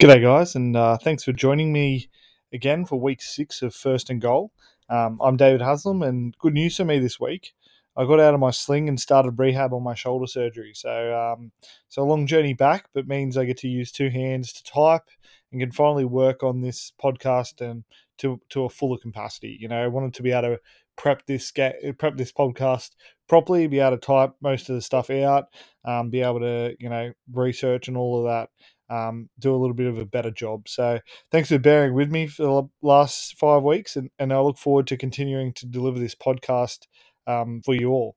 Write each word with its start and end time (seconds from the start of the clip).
G'day, 0.00 0.20
guys, 0.20 0.56
and 0.56 0.76
uh, 0.76 0.98
thanks 0.98 1.22
for 1.22 1.32
joining 1.32 1.72
me 1.72 2.10
again 2.52 2.84
for 2.84 2.98
week 2.98 3.22
six 3.22 3.62
of 3.62 3.72
First 3.72 4.10
and 4.10 4.20
Goal. 4.20 4.50
Um, 4.90 5.20
I'm 5.22 5.36
David 5.36 5.62
Haslam, 5.62 6.02
and 6.02 6.36
good 6.38 6.52
news 6.52 6.76
for 6.76 6.84
me 6.84 6.98
this 6.98 7.20
week. 7.20 7.54
I 7.96 8.04
got 8.04 8.18
out 8.18 8.34
of 8.34 8.40
my 8.40 8.50
sling 8.50 8.88
and 8.88 8.98
started 8.98 9.38
rehab 9.38 9.72
on 9.72 9.84
my 9.84 9.94
shoulder 9.94 10.26
surgery. 10.26 10.72
So, 10.74 11.16
um, 11.16 11.52
so 11.88 12.02
a 12.02 12.04
long 12.04 12.26
journey 12.26 12.54
back, 12.54 12.88
but 12.92 13.06
means 13.06 13.36
I 13.36 13.44
get 13.44 13.58
to 13.58 13.68
use 13.68 13.92
two 13.92 14.10
hands 14.10 14.52
to 14.54 14.64
type 14.64 15.08
and 15.52 15.60
can 15.60 15.70
finally 15.70 16.04
work 16.04 16.42
on 16.42 16.60
this 16.60 16.92
podcast 17.00 17.60
and 17.60 17.84
to 18.18 18.40
to 18.48 18.64
a 18.64 18.68
fuller 18.68 18.98
capacity. 18.98 19.56
You 19.60 19.68
know, 19.68 19.80
I 19.80 19.86
wanted 19.86 20.14
to 20.14 20.24
be 20.24 20.32
able 20.32 20.56
to 20.56 20.60
prep 20.96 21.24
this 21.26 21.52
prep 21.52 22.16
this 22.16 22.32
podcast 22.32 22.90
properly, 23.28 23.68
be 23.68 23.78
able 23.78 23.96
to 23.96 24.04
type 24.04 24.32
most 24.40 24.68
of 24.68 24.74
the 24.74 24.82
stuff 24.82 25.08
out, 25.10 25.44
um, 25.84 26.10
be 26.10 26.20
able 26.20 26.40
to 26.40 26.74
you 26.80 26.88
know 26.88 27.12
research 27.32 27.86
and 27.86 27.96
all 27.96 28.18
of 28.18 28.24
that 28.24 28.50
um, 28.90 29.28
do 29.38 29.54
a 29.54 29.56
little 29.56 29.74
bit 29.74 29.86
of 29.86 29.98
a 29.98 30.04
better 30.04 30.30
job. 30.30 30.68
So 30.68 31.00
thanks 31.30 31.48
for 31.48 31.58
bearing 31.58 31.94
with 31.94 32.10
me 32.10 32.26
for 32.26 32.42
the 32.42 32.86
last 32.86 33.38
five 33.38 33.62
weeks, 33.62 33.96
and, 33.96 34.10
and 34.18 34.32
I 34.32 34.40
look 34.40 34.58
forward 34.58 34.86
to 34.88 34.96
continuing 34.96 35.52
to 35.54 35.66
deliver 35.66 35.98
this 35.98 36.14
podcast 36.14 36.80
um, 37.26 37.62
for 37.64 37.74
you 37.74 37.90
all. 37.90 38.16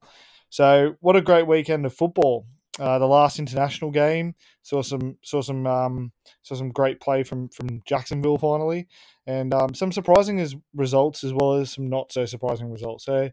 So 0.49 0.95
what 1.01 1.15
a 1.15 1.21
great 1.21 1.47
weekend 1.47 1.85
of 1.85 1.93
football! 1.93 2.45
Uh, 2.79 2.99
the 2.99 3.07
last 3.07 3.39
international 3.39 3.89
game 3.89 4.35
saw 4.61 4.83
some 4.83 5.17
saw 5.23 5.41
some 5.41 5.65
um, 5.65 6.11
saw 6.43 6.55
some 6.55 6.69
great 6.69 6.99
play 6.99 7.23
from 7.23 7.49
from 7.49 7.81
Jacksonville 7.85 8.37
finally, 8.37 8.87
and 9.25 9.53
um, 9.53 9.73
some 9.73 9.91
surprising 9.91 10.39
as 10.39 10.55
results 10.75 11.23
as 11.23 11.33
well 11.33 11.53
as 11.53 11.71
some 11.71 11.89
not 11.89 12.11
so 12.11 12.25
surprising 12.25 12.69
results. 12.69 13.05
So 13.05 13.31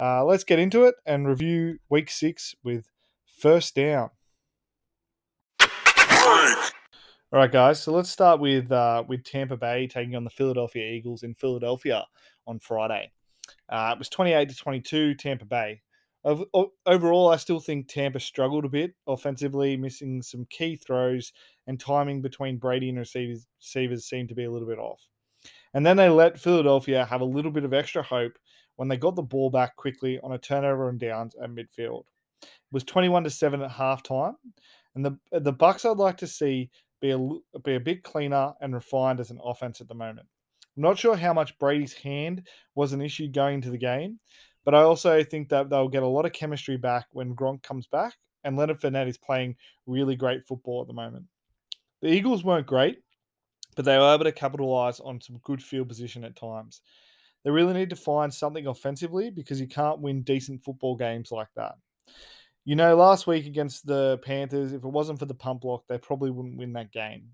uh, 0.00 0.24
let's 0.24 0.44
get 0.44 0.58
into 0.58 0.84
it 0.84 0.96
and 1.06 1.28
review 1.28 1.78
week 1.88 2.10
six 2.10 2.54
with 2.64 2.88
first 3.38 3.74
down. 3.74 4.10
All 7.32 7.38
right, 7.38 7.50
guys. 7.50 7.82
So 7.82 7.92
let's 7.92 8.10
start 8.10 8.40
with 8.40 8.70
uh, 8.72 9.04
with 9.06 9.24
Tampa 9.24 9.56
Bay 9.56 9.86
taking 9.86 10.16
on 10.16 10.24
the 10.24 10.30
Philadelphia 10.30 10.92
Eagles 10.92 11.22
in 11.22 11.34
Philadelphia 11.34 12.04
on 12.46 12.58
Friday. 12.58 13.10
Uh, 13.68 13.90
it 13.92 13.98
was 13.98 14.08
twenty 14.08 14.32
eight 14.32 14.48
to 14.48 14.56
twenty 14.56 14.80
two, 14.80 15.14
Tampa 15.14 15.44
Bay. 15.44 15.80
Overall, 16.86 17.30
I 17.30 17.36
still 17.36 17.60
think 17.60 17.88
Tampa 17.88 18.20
struggled 18.20 18.64
a 18.64 18.68
bit 18.68 18.94
offensively, 19.06 19.76
missing 19.76 20.20
some 20.20 20.44
key 20.50 20.76
throws 20.76 21.32
and 21.66 21.80
timing 21.80 22.20
between 22.20 22.58
Brady 22.58 22.90
and 22.90 22.98
receivers, 22.98 23.46
receivers 23.58 24.04
seemed 24.04 24.28
to 24.28 24.34
be 24.34 24.44
a 24.44 24.50
little 24.50 24.68
bit 24.68 24.78
off. 24.78 25.00
And 25.72 25.86
then 25.86 25.96
they 25.96 26.10
let 26.10 26.38
Philadelphia 26.38 27.06
have 27.06 27.22
a 27.22 27.24
little 27.24 27.50
bit 27.50 27.64
of 27.64 27.72
extra 27.72 28.02
hope 28.02 28.38
when 28.76 28.88
they 28.88 28.96
got 28.96 29.16
the 29.16 29.22
ball 29.22 29.50
back 29.50 29.76
quickly 29.76 30.20
on 30.22 30.32
a 30.32 30.38
turnover 30.38 30.90
and 30.90 30.98
downs 30.98 31.34
at 31.42 31.50
midfield. 31.50 32.04
It 32.42 32.48
was 32.72 32.84
21 32.84 33.24
to 33.24 33.30
7 33.30 33.62
at 33.62 33.70
halftime. 33.70 34.34
And 34.94 35.04
the 35.04 35.18
uh, 35.32 35.38
the 35.38 35.52
Bucs 35.52 35.88
I'd 35.88 35.98
like 35.98 36.16
to 36.18 36.26
see 36.26 36.70
be 37.00 37.10
a, 37.10 37.18
be 37.64 37.76
a 37.76 37.80
bit 37.80 38.02
cleaner 38.02 38.52
and 38.60 38.74
refined 38.74 39.20
as 39.20 39.30
an 39.30 39.40
offense 39.42 39.80
at 39.80 39.88
the 39.88 39.94
moment. 39.94 40.26
I'm 40.76 40.82
not 40.82 40.98
sure 40.98 41.16
how 41.16 41.32
much 41.32 41.58
Brady's 41.58 41.94
hand 41.94 42.46
was 42.74 42.92
an 42.92 43.00
issue 43.00 43.28
going 43.28 43.56
into 43.56 43.70
the 43.70 43.78
game, 43.78 44.18
but 44.64 44.74
I 44.74 44.82
also 44.82 45.22
think 45.24 45.48
that 45.48 45.70
they'll 45.70 45.88
get 45.88 46.02
a 46.02 46.08
lot 46.08 46.26
of 46.26 46.32
chemistry 46.32 46.76
back 46.76 47.06
when 47.12 47.34
Gronk 47.34 47.62
comes 47.62 47.86
back, 47.86 48.14
and 48.44 48.56
Leonard 48.56 48.80
Fournette 48.80 49.08
is 49.08 49.18
playing 49.18 49.56
really 49.86 50.16
great 50.16 50.46
football 50.46 50.82
at 50.82 50.86
the 50.86 50.94
moment. 50.94 51.26
The 52.02 52.08
Eagles 52.08 52.44
weren't 52.44 52.66
great, 52.66 52.98
but 53.76 53.84
they 53.84 53.98
were 53.98 54.14
able 54.14 54.24
to 54.24 54.32
capitalize 54.32 55.00
on 55.00 55.20
some 55.20 55.38
good 55.42 55.62
field 55.62 55.88
position 55.88 56.24
at 56.24 56.36
times. 56.36 56.82
They 57.44 57.50
really 57.50 57.74
need 57.74 57.90
to 57.90 57.96
find 57.96 58.32
something 58.32 58.66
offensively 58.66 59.30
because 59.30 59.60
you 59.60 59.66
can't 59.66 60.00
win 60.00 60.22
decent 60.22 60.62
football 60.62 60.96
games 60.96 61.32
like 61.32 61.48
that. 61.56 61.76
You 62.64 62.76
know, 62.76 62.94
last 62.94 63.26
week 63.26 63.46
against 63.46 63.86
the 63.86 64.18
Panthers, 64.22 64.72
if 64.72 64.84
it 64.84 64.88
wasn't 64.88 65.18
for 65.18 65.26
the 65.26 65.34
punt 65.34 65.62
block, 65.62 65.84
they 65.88 65.98
probably 65.98 66.30
wouldn't 66.30 66.58
win 66.58 66.72
that 66.74 66.92
game. 66.92 67.30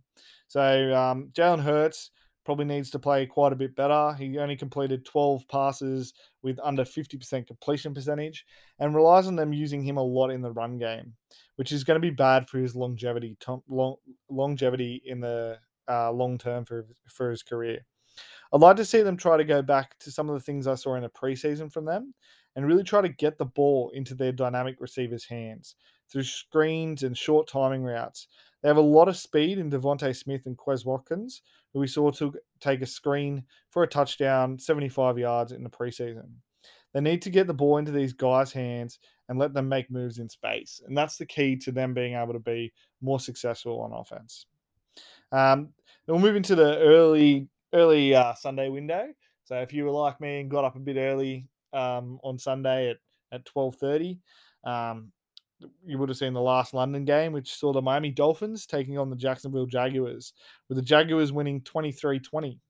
So 0.47 0.95
um, 0.95 1.31
Jalen 1.33 1.63
Hurts 1.63 2.11
probably 2.45 2.65
needs 2.65 2.91
to 2.91 2.99
play 2.99 3.27
quite 3.27 3.53
a 3.53 3.57
bit 3.57 3.75
better. 3.75 4.15
He 4.15 4.39
only 4.39 4.57
completed 4.57 5.05
12 5.05 5.49
passes 5.49 6.15
with 6.43 6.61
under 6.63 6.85
50% 6.85 7.47
completion 7.47 7.93
percentage 7.93 8.47
and 8.79 8.95
relies 8.95 9.27
on 9.27 9.35
them 9.35 9.53
using 9.53 9.83
him 9.83 9.97
a 9.97 10.03
lot 10.03 10.31
in 10.31 10.41
the 10.41 10.53
run 10.53 10.79
game, 10.79 11.13
which 11.57 11.73
is 11.73 11.83
going 11.83 12.01
to 12.01 12.09
be 12.09 12.15
bad 12.15 12.49
for 12.49 12.59
his 12.59 12.77
longevity 12.77 13.37
long, 13.69 13.97
longevity 14.31 15.03
in 15.05 15.21
the 15.21 15.59
uh, 15.89 16.11
long 16.13 16.39
term 16.39 16.65
for, 16.65 16.87
for 17.09 17.31
his 17.31 17.43
career. 17.43 17.81
I'd 18.53 18.61
like 18.61 18.77
to 18.77 18.85
see 18.85 19.03
them 19.03 19.17
try 19.17 19.37
to 19.37 19.45
go 19.45 19.61
back 19.61 19.99
to 19.99 20.13
some 20.13 20.29
of 20.29 20.35
the 20.35 20.41
things 20.41 20.69
I 20.69 20.77
saw 20.77 20.95
in 20.95 21.05
a 21.05 21.11
preseason 21.11 21.71
from 21.71 21.85
them 21.85 22.15
and 22.57 22.67
really 22.67 22.83
try 22.83 23.03
to 23.03 23.09
get 23.09 23.39
the 23.39 23.45
ball 23.45 23.91
into 23.95 24.15
their 24.15 24.33
dynamic 24.33 24.81
receivers' 24.81 25.27
hands 25.27 25.77
through 26.11 26.23
screens 26.23 27.03
and 27.03 27.17
short 27.17 27.47
timing 27.47 27.83
routes. 27.83 28.29
They 28.63 28.69
have 28.69 28.79
a 28.79 28.81
lot 28.81 29.09
of 29.09 29.17
speed 29.17 29.59
in 29.59 29.71
DeVonta 29.71 30.17
Smith 30.17 30.47
and 30.47 30.57
Quez 30.57 30.85
Watkins, 30.85 31.43
who 31.73 31.81
we 31.81 31.87
saw 31.87 32.11
to 32.13 32.35
take 32.61 32.81
a 32.81 32.87
screen 32.87 33.45
for 33.71 33.83
a 33.83 33.87
touchdown, 33.87 34.59
75 34.59 35.19
yards 35.19 35.53
in 35.53 35.63
the 35.63 35.71
preseason. 35.71 36.31
They 36.95 37.01
need 37.01 37.21
to 37.23 37.31
get 37.31 37.47
the 37.47 37.55
ball 37.55 37.77
into 37.77 37.93
these 37.93 38.15
guys' 38.15 38.53
hands 38.53 38.99
and 39.29 39.39
let 39.39 39.53
them 39.53 39.69
make 39.69 39.91
moves 39.91 40.19
in 40.19 40.29
space. 40.31 40.81
And 40.87 40.97
that's 40.97 41.19
the 41.19 41.27
key 41.27 41.57
to 41.57 41.73
them 41.73 41.93
being 41.93 42.15
able 42.15 42.33
to 42.33 42.39
be 42.39 42.73
more 43.03 43.21
successful 43.21 43.81
on 43.83 43.93
offense. 43.93 44.47
Um, 45.31 45.69
we'll 46.07 46.19
move 46.19 46.37
into 46.37 46.55
the 46.55 46.79
early 46.79 47.49
early 47.75 48.15
uh, 48.15 48.33
Sunday 48.35 48.71
window. 48.71 49.09
So 49.45 49.61
if 49.61 49.73
you 49.73 49.85
were 49.85 49.91
like 49.91 50.21
me 50.21 50.41
and 50.41 50.51
got 50.51 50.65
up 50.65 50.77
a 50.77 50.81
bit 50.81 50.97
early 50.97 51.47
um, 51.77 52.19
on 52.25 52.39
Sunday 52.39 52.91
at 52.91 52.97
at 53.33 53.45
twelve 53.45 53.77
thirty. 53.77 54.21
Um, 54.65 55.13
you 55.85 55.99
would 55.99 56.09
have 56.09 56.19
seen 56.19 56.35
the 56.35 56.41
last 56.41 56.75
London 56.75 57.05
game, 57.05 57.33
which 57.33 57.55
saw 57.55 57.73
the 57.73 57.81
Miami 57.81 58.11
Dolphins 58.11 58.67
taking 58.67 58.99
on 58.99 59.11
the 59.11 59.17
Jacksonville 59.17 59.67
Jaguars, 59.67 60.33
with 60.69 60.77
the 60.77 60.83
Jaguars 60.83 61.33
winning 61.33 61.63
23 61.63 62.21
20. 62.21 62.61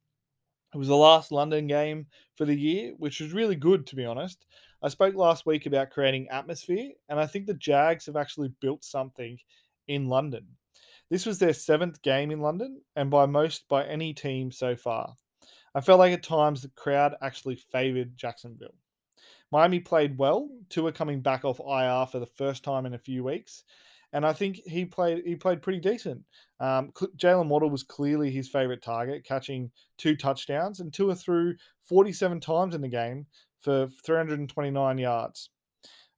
It 0.75 0.79
was 0.79 0.89
the 0.89 0.97
last 0.97 1.33
London 1.33 1.67
game 1.67 2.07
for 2.37 2.45
the 2.45 2.55
year, 2.55 2.93
which 2.99 3.21
was 3.21 3.33
really 3.33 3.57
good, 3.57 3.87
to 3.89 3.97
be 3.97 4.05
honest. 4.05 4.45
I 4.83 4.89
spoke 4.89 5.15
last 5.15 5.47
week 5.47 5.67
about 5.67 5.91
creating 5.91 6.29
atmosphere, 6.29 6.91
and 7.09 7.19
I 7.19 7.27
think 7.27 7.47
the 7.47 7.55
Jags 7.55 8.07
have 8.07 8.17
actually 8.17 8.53
built 8.61 8.85
something 8.85 9.39
in 9.89 10.09
London. 10.09 10.47
This 11.09 11.25
was 11.25 11.39
their 11.39 11.55
seventh 11.55 12.03
game 12.03 12.31
in 12.31 12.41
London, 12.41 12.83
and 12.95 13.11
by 13.11 13.27
most 13.27 13.69
by 13.69 13.87
any 13.87 14.13
team 14.13 14.51
so 14.53 14.77
far. 14.77 15.15
I 15.75 15.81
felt 15.81 15.99
like 15.99 16.13
at 16.13 16.23
times 16.23 16.63
the 16.63 16.69
crowd 16.71 17.15
actually 17.23 17.57
favoured 17.57 18.17
Jacksonville. 18.17 18.75
Miami 19.57 19.81
played 19.81 20.19
well. 20.19 20.51
Tua 20.69 20.93
coming 20.93 21.23
back 21.23 21.43
off 21.47 21.61
IR 21.61 22.05
for 22.13 22.19
the 22.19 22.31
first 22.37 22.63
time 22.63 22.85
in 22.85 22.93
a 22.93 22.99
few 22.99 23.25
weeks, 23.25 23.65
and 24.13 24.27
I 24.27 24.35
think 24.35 24.61
he 24.67 24.85
played 24.85 25.23
he 25.25 25.35
played 25.35 25.63
pretty 25.63 25.81
decent. 25.81 26.21
Um, 26.61 26.93
Jaylen 27.17 27.49
Waddle 27.49 27.71
was 27.71 27.83
clearly 27.83 28.31
his 28.31 28.51
favorite 28.51 28.83
target, 28.83 29.25
catching 29.25 29.71
two 29.97 30.15
touchdowns, 30.15 30.81
and 30.81 30.93
Tua 30.93 31.15
threw 31.15 31.55
47 31.89 32.39
times 32.39 32.75
in 32.75 32.83
the 32.83 32.89
game 32.89 33.25
for 33.61 33.89
329 34.05 34.99
yards. 34.99 35.49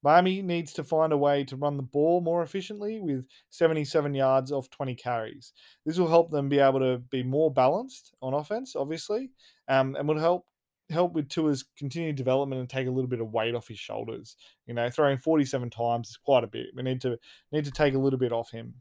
Miami 0.02 0.42
needs 0.42 0.72
to 0.72 0.82
find 0.82 1.12
a 1.12 1.16
way 1.16 1.44
to 1.44 1.54
run 1.54 1.76
the 1.76 1.82
ball 1.84 2.20
more 2.20 2.42
efficiently 2.42 2.98
with 2.98 3.24
77 3.50 4.14
yards 4.16 4.50
off 4.50 4.68
20 4.70 4.96
carries. 4.96 5.52
This 5.86 5.96
will 5.96 6.08
help 6.08 6.32
them 6.32 6.48
be 6.48 6.58
able 6.58 6.80
to 6.80 6.98
be 7.08 7.22
more 7.22 7.52
balanced 7.52 8.16
on 8.20 8.34
offense, 8.34 8.74
obviously, 8.74 9.30
um, 9.68 9.94
and 9.94 10.08
will 10.08 10.18
help 10.18 10.44
help 10.90 11.12
with 11.12 11.28
Tua's 11.28 11.64
continued 11.76 12.16
development 12.16 12.60
and 12.60 12.68
take 12.68 12.86
a 12.86 12.90
little 12.90 13.08
bit 13.08 13.20
of 13.20 13.32
weight 13.32 13.54
off 13.54 13.68
his 13.68 13.78
shoulders. 13.78 14.36
You 14.66 14.74
know, 14.74 14.88
throwing 14.90 15.18
47 15.18 15.70
times 15.70 16.10
is 16.10 16.16
quite 16.16 16.44
a 16.44 16.48
bit. 16.48 16.66
We 16.74 16.82
need 16.82 17.00
to 17.02 17.18
need 17.52 17.64
to 17.64 17.70
take 17.70 17.94
a 17.94 17.98
little 17.98 18.18
bit 18.18 18.32
off 18.32 18.50
him. 18.50 18.74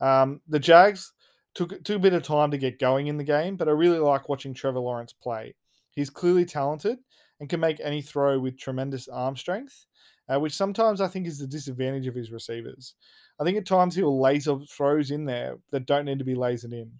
Um, 0.00 0.40
the 0.48 0.58
Jags 0.58 1.12
took 1.54 1.82
took 1.84 1.96
a 1.96 2.00
bit 2.00 2.12
of 2.12 2.22
time 2.22 2.50
to 2.50 2.58
get 2.58 2.78
going 2.78 3.06
in 3.06 3.16
the 3.16 3.24
game, 3.24 3.56
but 3.56 3.68
I 3.68 3.72
really 3.72 3.98
like 3.98 4.28
watching 4.28 4.54
Trevor 4.54 4.80
Lawrence 4.80 5.12
play. 5.12 5.54
He's 5.90 6.10
clearly 6.10 6.44
talented 6.44 6.98
and 7.40 7.48
can 7.48 7.60
make 7.60 7.80
any 7.82 8.02
throw 8.02 8.38
with 8.38 8.58
tremendous 8.58 9.08
arm 9.08 9.36
strength, 9.36 9.86
uh, 10.28 10.38
which 10.38 10.54
sometimes 10.54 11.00
I 11.00 11.08
think 11.08 11.26
is 11.26 11.38
the 11.38 11.46
disadvantage 11.46 12.06
of 12.06 12.14
his 12.14 12.30
receivers. 12.30 12.94
I 13.40 13.44
think 13.44 13.58
at 13.58 13.66
times 13.66 13.94
he'll 13.94 14.20
laser 14.20 14.58
throws 14.70 15.10
in 15.10 15.24
there 15.24 15.56
that 15.70 15.86
don't 15.86 16.04
need 16.04 16.18
to 16.18 16.24
be 16.24 16.34
lasered 16.34 16.72
in 16.72 16.90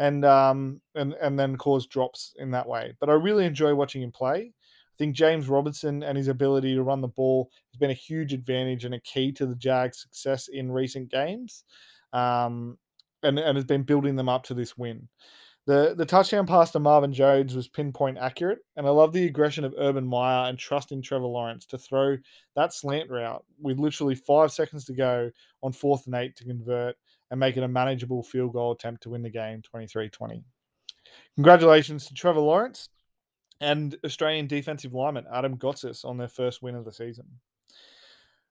and 0.00 0.24
um, 0.24 0.80
and 0.94 1.12
and 1.20 1.38
then 1.38 1.56
cause 1.56 1.86
drops 1.86 2.34
in 2.38 2.50
that 2.50 2.66
way. 2.66 2.94
But 2.98 3.10
I 3.10 3.12
really 3.12 3.44
enjoy 3.44 3.74
watching 3.74 4.02
him 4.02 4.10
play. 4.10 4.52
I 4.52 4.96
think 4.98 5.14
James 5.14 5.48
Robinson 5.48 6.02
and 6.02 6.16
his 6.16 6.28
ability 6.28 6.74
to 6.74 6.82
run 6.82 7.02
the 7.02 7.08
ball 7.08 7.50
has 7.72 7.78
been 7.78 7.90
a 7.90 7.94
huge 7.94 8.32
advantage 8.32 8.84
and 8.84 8.94
a 8.94 9.00
key 9.00 9.30
to 9.32 9.46
the 9.46 9.54
Jags' 9.54 10.00
success 10.00 10.48
in 10.48 10.72
recent 10.72 11.10
games, 11.10 11.64
um, 12.14 12.78
and 13.22 13.38
and 13.38 13.56
has 13.56 13.66
been 13.66 13.82
building 13.82 14.16
them 14.16 14.28
up 14.28 14.42
to 14.44 14.54
this 14.54 14.76
win. 14.76 15.06
The 15.66 15.94
the 15.94 16.06
touchdown 16.06 16.46
pass 16.46 16.70
to 16.70 16.80
Marvin 16.80 17.12
Jones 17.12 17.54
was 17.54 17.68
pinpoint 17.68 18.16
accurate, 18.16 18.60
and 18.76 18.86
I 18.86 18.90
love 18.90 19.12
the 19.12 19.26
aggression 19.26 19.64
of 19.64 19.74
Urban 19.78 20.06
Meyer 20.06 20.48
and 20.48 20.58
trust 20.58 20.92
in 20.92 21.02
Trevor 21.02 21.26
Lawrence 21.26 21.66
to 21.66 21.78
throw 21.78 22.16
that 22.56 22.72
slant 22.72 23.10
route 23.10 23.44
with 23.60 23.78
literally 23.78 24.14
five 24.14 24.50
seconds 24.50 24.86
to 24.86 24.94
go 24.94 25.30
on 25.62 25.72
fourth 25.72 26.06
and 26.06 26.14
eight 26.14 26.36
to 26.36 26.44
convert 26.44 26.96
and 27.30 27.40
make 27.40 27.56
it 27.56 27.62
a 27.62 27.68
manageable 27.68 28.22
field 28.22 28.52
goal 28.52 28.72
attempt 28.72 29.02
to 29.02 29.10
win 29.10 29.22
the 29.22 29.30
game 29.30 29.62
23 29.62 30.08
20. 30.08 30.44
Congratulations 31.36 32.06
to 32.06 32.14
Trevor 32.14 32.40
Lawrence 32.40 32.88
and 33.60 33.96
Australian 34.04 34.46
defensive 34.46 34.94
lineman 34.94 35.26
Adam 35.32 35.56
Gotsis 35.56 36.04
on 36.04 36.16
their 36.16 36.28
first 36.28 36.62
win 36.62 36.74
of 36.74 36.84
the 36.84 36.92
season. 36.92 37.26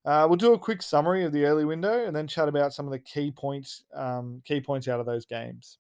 Uh, 0.06 0.26
we'll 0.28 0.38
do 0.38 0.54
a 0.54 0.60
quick 0.60 0.82
summary 0.82 1.26
of 1.26 1.32
the 1.32 1.46
early 1.46 1.66
window 1.66 2.06
and 2.06 2.16
then 2.16 2.28
chat 2.28 2.48
about 2.48 2.74
some 2.74 2.86
of 2.86 2.92
the 2.92 3.00
key 3.00 3.32
points, 3.32 3.84
um, 3.94 4.42
key 4.46 4.62
points 4.62 4.88
out 4.88 5.00
of 5.00 5.06
those 5.06 5.26
games. 5.26 5.78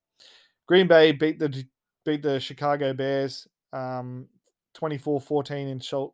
Green 0.67 0.87
Bay 0.87 1.11
beat 1.11 1.39
the 1.39 1.63
beat 2.05 2.21
the 2.21 2.39
Chicago 2.39 2.93
Bears 2.93 3.47
um, 3.73 4.27
24-14 4.77 5.51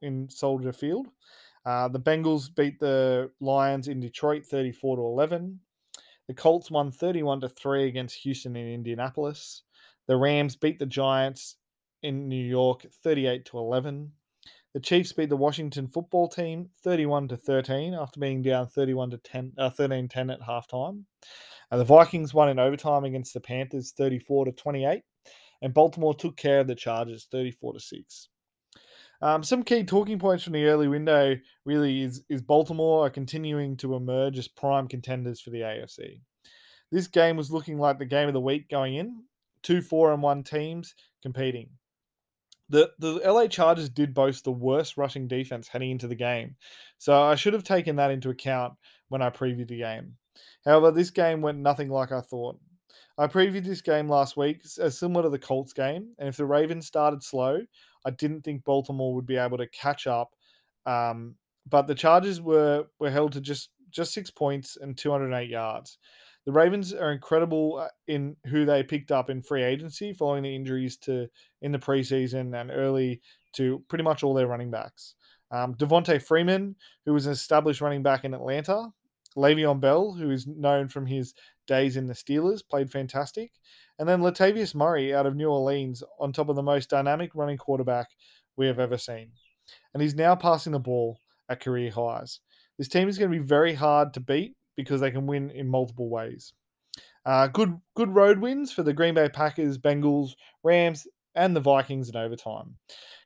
in, 0.01 0.07
in 0.07 0.29
Soldier 0.29 0.73
Field. 0.73 1.07
Uh, 1.65 1.87
the 1.87 1.99
Bengals 1.99 2.53
beat 2.53 2.79
the 2.79 3.31
Lions 3.39 3.87
in 3.87 3.99
Detroit 3.99 4.45
34 4.45 4.97
to 4.97 5.01
11. 5.01 5.59
The 6.27 6.33
Colts 6.33 6.71
won 6.71 6.91
31 6.91 7.41
to 7.41 7.49
3 7.49 7.87
against 7.87 8.15
Houston 8.23 8.55
in 8.55 8.67
Indianapolis. 8.67 9.63
The 10.07 10.17
Rams 10.17 10.55
beat 10.55 10.79
the 10.79 10.85
Giants 10.85 11.57
in 12.03 12.27
New 12.27 12.43
York 12.43 12.85
38 13.03 13.45
to 13.45 13.57
11. 13.57 14.11
The 14.73 14.79
Chiefs 14.79 15.13
beat 15.13 15.29
the 15.29 15.37
Washington 15.37 15.87
football 15.87 16.27
team 16.27 16.69
31 16.83 17.29
to 17.29 17.37
13 17.37 17.93
after 17.93 18.19
being 18.19 18.41
down 18.41 18.67
31 18.67 19.11
to 19.11 19.17
10 19.17 19.53
uh, 19.57 19.69
13 19.69 20.07
10 20.07 20.29
at 20.29 20.41
halftime. 20.41 21.03
Uh, 21.71 21.77
the 21.77 21.85
Vikings 21.85 22.33
won 22.33 22.49
in 22.49 22.59
overtime 22.59 23.05
against 23.05 23.33
the 23.33 23.39
Panthers 23.39 23.93
34 23.97 24.45
to 24.45 24.51
28 24.51 25.01
and 25.61 25.73
Baltimore 25.73 26.13
took 26.13 26.35
care 26.37 26.59
of 26.59 26.67
the 26.67 26.75
Chargers 26.75 27.27
34 27.31 27.73
to 27.73 27.79
6. 27.79 28.29
Um, 29.21 29.43
some 29.43 29.63
key 29.63 29.83
talking 29.83 30.19
points 30.19 30.43
from 30.43 30.53
the 30.53 30.65
early 30.65 30.87
window 30.87 31.37
really 31.65 32.01
is, 32.01 32.23
is 32.29 32.41
Baltimore 32.41 33.05
are 33.05 33.09
continuing 33.09 33.77
to 33.77 33.95
emerge 33.95 34.37
as 34.37 34.47
prime 34.47 34.87
contenders 34.87 35.41
for 35.41 35.49
the 35.49 35.61
AFC. 35.61 36.19
This 36.91 37.07
game 37.07 37.37
was 37.37 37.51
looking 37.51 37.77
like 37.79 37.97
the 37.97 38.05
game 38.05 38.27
of 38.27 38.33
the 38.33 38.41
week 38.41 38.69
going 38.69 38.95
in, 38.95 39.23
two 39.63 39.81
four 39.81 40.13
and 40.13 40.21
one 40.21 40.43
teams 40.43 40.93
competing. 41.21 41.69
The 42.69 42.91
the 42.99 43.15
LA 43.15 43.47
Chargers 43.47 43.89
did 43.89 44.13
boast 44.13 44.43
the 44.43 44.51
worst 44.51 44.97
rushing 44.97 45.27
defense 45.27 45.67
heading 45.67 45.91
into 45.91 46.07
the 46.07 46.15
game, 46.15 46.55
so 46.97 47.21
I 47.21 47.35
should 47.35 47.53
have 47.53 47.63
taken 47.63 47.97
that 47.97 48.11
into 48.11 48.29
account 48.29 48.73
when 49.09 49.21
I 49.21 49.29
previewed 49.29 49.67
the 49.67 49.77
game. 49.77 50.17
However, 50.65 50.91
this 50.91 51.11
game 51.11 51.41
went 51.41 51.59
nothing 51.59 51.89
like 51.89 52.11
I 52.11 52.21
thought. 52.21 52.59
I 53.17 53.27
previewed 53.27 53.65
this 53.65 53.81
game 53.81 54.09
last 54.09 54.35
week 54.35 54.61
as 54.79 54.99
similar 54.99 55.23
to 55.23 55.29
the 55.29 55.39
Colts 55.39 55.71
game, 55.71 56.09
and 56.19 56.27
if 56.27 56.35
the 56.35 56.45
Ravens 56.45 56.85
started 56.85 57.23
slow, 57.23 57.61
I 58.05 58.11
didn't 58.11 58.41
think 58.41 58.65
Baltimore 58.65 59.15
would 59.15 59.25
be 59.25 59.37
able 59.37 59.57
to 59.57 59.67
catch 59.67 60.05
up. 60.05 60.35
Um, 60.85 61.35
but 61.67 61.87
the 61.87 61.95
Chargers 61.95 62.41
were 62.41 62.85
were 62.99 63.09
held 63.09 63.31
to 63.33 63.41
just 63.41 63.69
just 63.89 64.13
six 64.13 64.29
points 64.29 64.77
and 64.79 64.97
208 64.97 65.49
yards. 65.49 65.97
The 66.45 66.51
Ravens 66.51 66.93
are 66.93 67.11
incredible 67.11 67.77
uh, 67.77 67.87
in 68.07 68.35
who 68.47 68.65
they 68.65 68.83
picked 68.83 69.11
up 69.11 69.29
in 69.29 69.41
free 69.41 69.63
agency 69.63 70.13
following 70.13 70.43
the 70.43 70.55
injuries 70.55 70.97
to 70.97 71.27
in 71.61 71.71
the 71.71 71.79
preseason 71.79 72.59
and 72.59 72.69
early 72.71 73.21
to 73.53 73.83
pretty 73.87 74.03
much 74.03 74.23
all 74.23 74.33
their 74.33 74.47
running 74.47 74.69
backs. 74.69 75.15
Um, 75.51 75.73
Devonta 75.75 76.21
Freeman, 76.21 76.75
who 77.05 77.13
was 77.13 77.25
an 77.25 77.31
established 77.31 77.81
running 77.81 78.03
back 78.03 78.25
in 78.25 78.33
Atlanta, 78.33 78.89
Le'Veon 79.35 79.79
Bell, 79.79 80.13
who 80.13 80.31
is 80.31 80.47
known 80.47 80.87
from 80.87 81.05
his 81.05 81.33
days 81.67 81.97
in 81.97 82.07
the 82.07 82.13
Steelers, 82.13 82.61
played 82.67 82.91
fantastic. 82.91 83.51
And 83.99 84.07
then 84.07 84.21
Latavius 84.21 84.75
Murray 84.75 85.13
out 85.13 85.25
of 85.25 85.35
New 85.35 85.49
Orleans 85.49 86.03
on 86.19 86.33
top 86.33 86.49
of 86.49 86.55
the 86.55 86.63
most 86.63 86.89
dynamic 86.89 87.31
running 87.33 87.57
quarterback 87.57 88.09
we 88.57 88.67
have 88.67 88.79
ever 88.79 88.97
seen. 88.97 89.31
And 89.93 90.01
he's 90.01 90.15
now 90.15 90.35
passing 90.35 90.73
the 90.73 90.79
ball 90.79 91.19
at 91.49 91.61
career 91.61 91.91
highs. 91.91 92.39
This 92.77 92.87
team 92.87 93.07
is 93.07 93.17
going 93.17 93.31
to 93.31 93.37
be 93.37 93.43
very 93.43 93.73
hard 93.73 94.13
to 94.13 94.19
beat 94.19 94.55
because 94.75 95.01
they 95.01 95.11
can 95.11 95.27
win 95.27 95.49
in 95.51 95.67
multiple 95.67 96.09
ways. 96.09 96.53
Uh, 97.25 97.47
good 97.47 97.75
good 97.95 98.13
road 98.13 98.39
wins 98.39 98.71
for 98.71 98.83
the 98.83 98.93
Green 98.93 99.15
Bay 99.15 99.29
Packers, 99.29 99.77
Bengals, 99.77 100.31
Rams, 100.63 101.07
and 101.33 101.55
the 101.55 101.61
Vikings 101.61 102.09
in 102.09 102.15
overtime. 102.15 102.75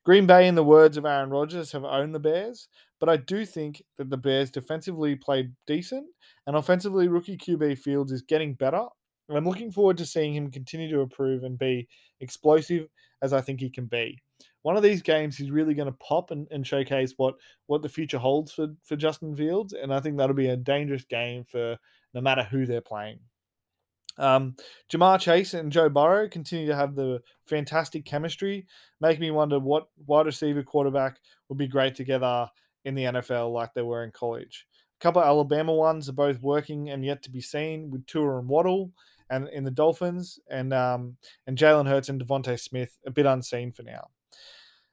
Green 0.05 0.25
Bay, 0.25 0.47
in 0.47 0.55
the 0.55 0.63
words 0.63 0.97
of 0.97 1.05
Aaron 1.05 1.29
Rodgers, 1.29 1.71
have 1.71 1.83
owned 1.83 2.15
the 2.15 2.19
Bears, 2.19 2.67
but 2.99 3.09
I 3.09 3.17
do 3.17 3.45
think 3.45 3.81
that 3.97 4.09
the 4.09 4.17
Bears 4.17 4.51
defensively 4.51 5.15
played 5.15 5.53
decent, 5.67 6.05
and 6.47 6.55
offensively, 6.55 7.07
rookie 7.07 7.37
QB 7.37 7.79
Fields 7.79 8.11
is 8.11 8.21
getting 8.21 8.53
better. 8.53 8.85
And 9.27 9.37
I'm 9.37 9.47
looking 9.47 9.71
forward 9.71 9.97
to 9.99 10.05
seeing 10.05 10.33
him 10.33 10.51
continue 10.51 10.89
to 10.89 11.01
improve 11.01 11.43
and 11.43 11.57
be 11.57 11.87
explosive 12.19 12.87
as 13.21 13.31
I 13.31 13.41
think 13.41 13.59
he 13.59 13.69
can 13.69 13.85
be. 13.85 14.17
One 14.63 14.75
of 14.75 14.83
these 14.83 15.01
games 15.01 15.37
he's 15.37 15.51
really 15.51 15.73
going 15.73 15.91
to 15.91 15.97
pop 15.99 16.31
and, 16.31 16.47
and 16.51 16.65
showcase 16.65 17.13
what 17.17 17.35
what 17.67 17.81
the 17.81 17.89
future 17.89 18.17
holds 18.17 18.51
for, 18.51 18.67
for 18.83 18.95
Justin 18.95 19.35
Fields, 19.35 19.73
and 19.73 19.93
I 19.93 19.99
think 19.99 20.17
that'll 20.17 20.35
be 20.35 20.49
a 20.49 20.57
dangerous 20.57 21.05
game 21.05 21.45
for 21.45 21.77
no 22.13 22.21
matter 22.21 22.43
who 22.43 22.65
they're 22.65 22.81
playing. 22.81 23.19
Um, 24.17 24.55
Ja'Marr 24.91 25.19
Chase 25.19 25.53
and 25.53 25.71
Joe 25.71 25.87
Burrow 25.87 26.27
continue 26.27 26.67
to 26.67 26.75
have 26.75 26.93
the 26.93 27.21
fantastic 27.45 28.03
chemistry, 28.03 28.65
making 28.99 29.21
me 29.21 29.31
wonder 29.31 29.59
what 29.59 29.87
wide 30.07 30.25
receiver 30.25 30.61
quarterback 30.61 31.19
would 31.47 31.57
be 31.57 31.67
great 31.67 31.95
together 31.95 32.49
in 32.89 32.95
the 32.95 33.05
NFL 33.05 33.53
like 33.53 33.73
they 33.73 33.81
were 33.81 34.03
in 34.03 34.11
college. 34.11 34.67
A 34.99 35.01
couple 35.01 35.21
of 35.21 35.27
Alabama 35.27 35.73
ones 35.73 36.09
are 36.09 36.13
both 36.13 36.41
working 36.41 36.89
and 36.89 37.05
yet 37.05 37.23
to 37.23 37.31
be 37.31 37.39
seen 37.39 37.89
with 37.89 38.05
Tua 38.05 38.39
and 38.39 38.49
Waddle 38.49 38.91
and 39.29 39.47
in 39.49 39.63
the 39.63 39.71
Dolphins, 39.71 40.39
and 40.49 40.73
um, 40.73 41.15
and 41.47 41.57
Jalen 41.57 41.87
Hurts 41.87 42.09
and 42.09 42.21
DeVonta 42.21 42.59
Smith 42.59 42.97
a 43.05 43.11
bit 43.11 43.25
unseen 43.25 43.71
for 43.71 43.83
now. 43.83 44.09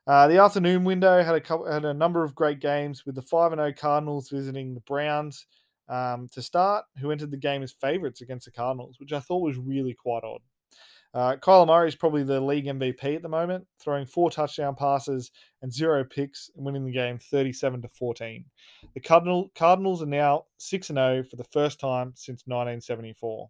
Uh, 0.06 0.28
the 0.28 0.38
afternoon 0.38 0.84
window 0.84 1.22
had 1.22 1.34
a 1.34 1.40
couple, 1.40 1.70
had 1.70 1.84
a 1.84 1.94
number 1.94 2.22
of 2.22 2.34
great 2.34 2.60
games 2.60 3.04
with 3.04 3.14
the 3.14 3.22
five 3.22 3.52
and 3.52 3.58
zero 3.58 3.70
oh 3.70 3.80
Cardinals 3.80 4.28
visiting 4.28 4.74
the 4.74 4.80
Browns 4.80 5.46
um, 5.88 6.28
to 6.32 6.42
start, 6.42 6.84
who 7.00 7.10
entered 7.10 7.30
the 7.30 7.36
game 7.36 7.62
as 7.62 7.72
favourites 7.72 8.20
against 8.20 8.44
the 8.44 8.52
Cardinals, 8.52 9.00
which 9.00 9.12
I 9.12 9.20
thought 9.20 9.42
was 9.42 9.56
really 9.56 9.94
quite 9.94 10.22
odd. 10.22 10.42
Uh, 11.14 11.36
Kyler 11.36 11.66
Murray 11.66 11.88
is 11.88 11.94
probably 11.94 12.22
the 12.22 12.40
league 12.40 12.66
MVP 12.66 13.16
at 13.16 13.22
the 13.22 13.28
moment, 13.28 13.66
throwing 13.80 14.06
four 14.06 14.30
touchdown 14.30 14.74
passes 14.74 15.30
and 15.62 15.72
zero 15.72 16.04
picks 16.04 16.50
and 16.56 16.64
winning 16.64 16.84
the 16.84 16.92
game 16.92 17.18
37 17.18 17.82
to 17.82 17.88
14. 17.88 18.44
The 18.94 19.00
Cardinal, 19.00 19.50
Cardinals 19.54 20.02
are 20.02 20.06
now 20.06 20.44
6 20.58 20.88
0 20.88 21.24
for 21.24 21.36
the 21.36 21.44
first 21.44 21.80
time 21.80 22.12
since 22.14 22.42
1974. 22.46 23.48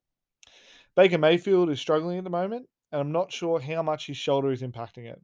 Baker 0.94 1.18
Mayfield 1.18 1.70
is 1.70 1.80
struggling 1.80 2.18
at 2.18 2.24
the 2.24 2.30
moment, 2.30 2.68
and 2.92 3.00
I'm 3.00 3.12
not 3.12 3.32
sure 3.32 3.60
how 3.60 3.82
much 3.82 4.06
his 4.06 4.16
shoulder 4.16 4.52
is 4.52 4.62
impacting 4.62 5.06
it. 5.06 5.20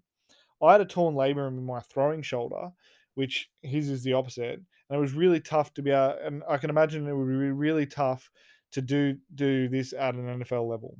I 0.62 0.72
had 0.72 0.80
a 0.80 0.84
torn 0.84 1.14
labrum 1.14 1.58
in 1.58 1.64
my 1.64 1.80
throwing 1.80 2.22
shoulder, 2.22 2.70
which 3.14 3.50
his 3.62 3.88
is 3.88 4.02
the 4.02 4.12
opposite, 4.12 4.60
and 4.88 4.98
it 4.98 5.00
was 5.00 5.14
really 5.14 5.40
tough 5.40 5.72
to 5.74 5.82
be 5.82 5.90
able. 5.90 6.18
And 6.22 6.42
I 6.48 6.56
can 6.56 6.70
imagine 6.70 7.06
it 7.06 7.16
would 7.16 7.26
be 7.26 7.50
really 7.50 7.86
tough 7.86 8.30
to 8.72 8.82
do 8.82 9.16
do 9.34 9.68
this 9.68 9.92
at 9.92 10.14
an 10.14 10.40
NFL 10.40 10.68
level. 10.68 10.98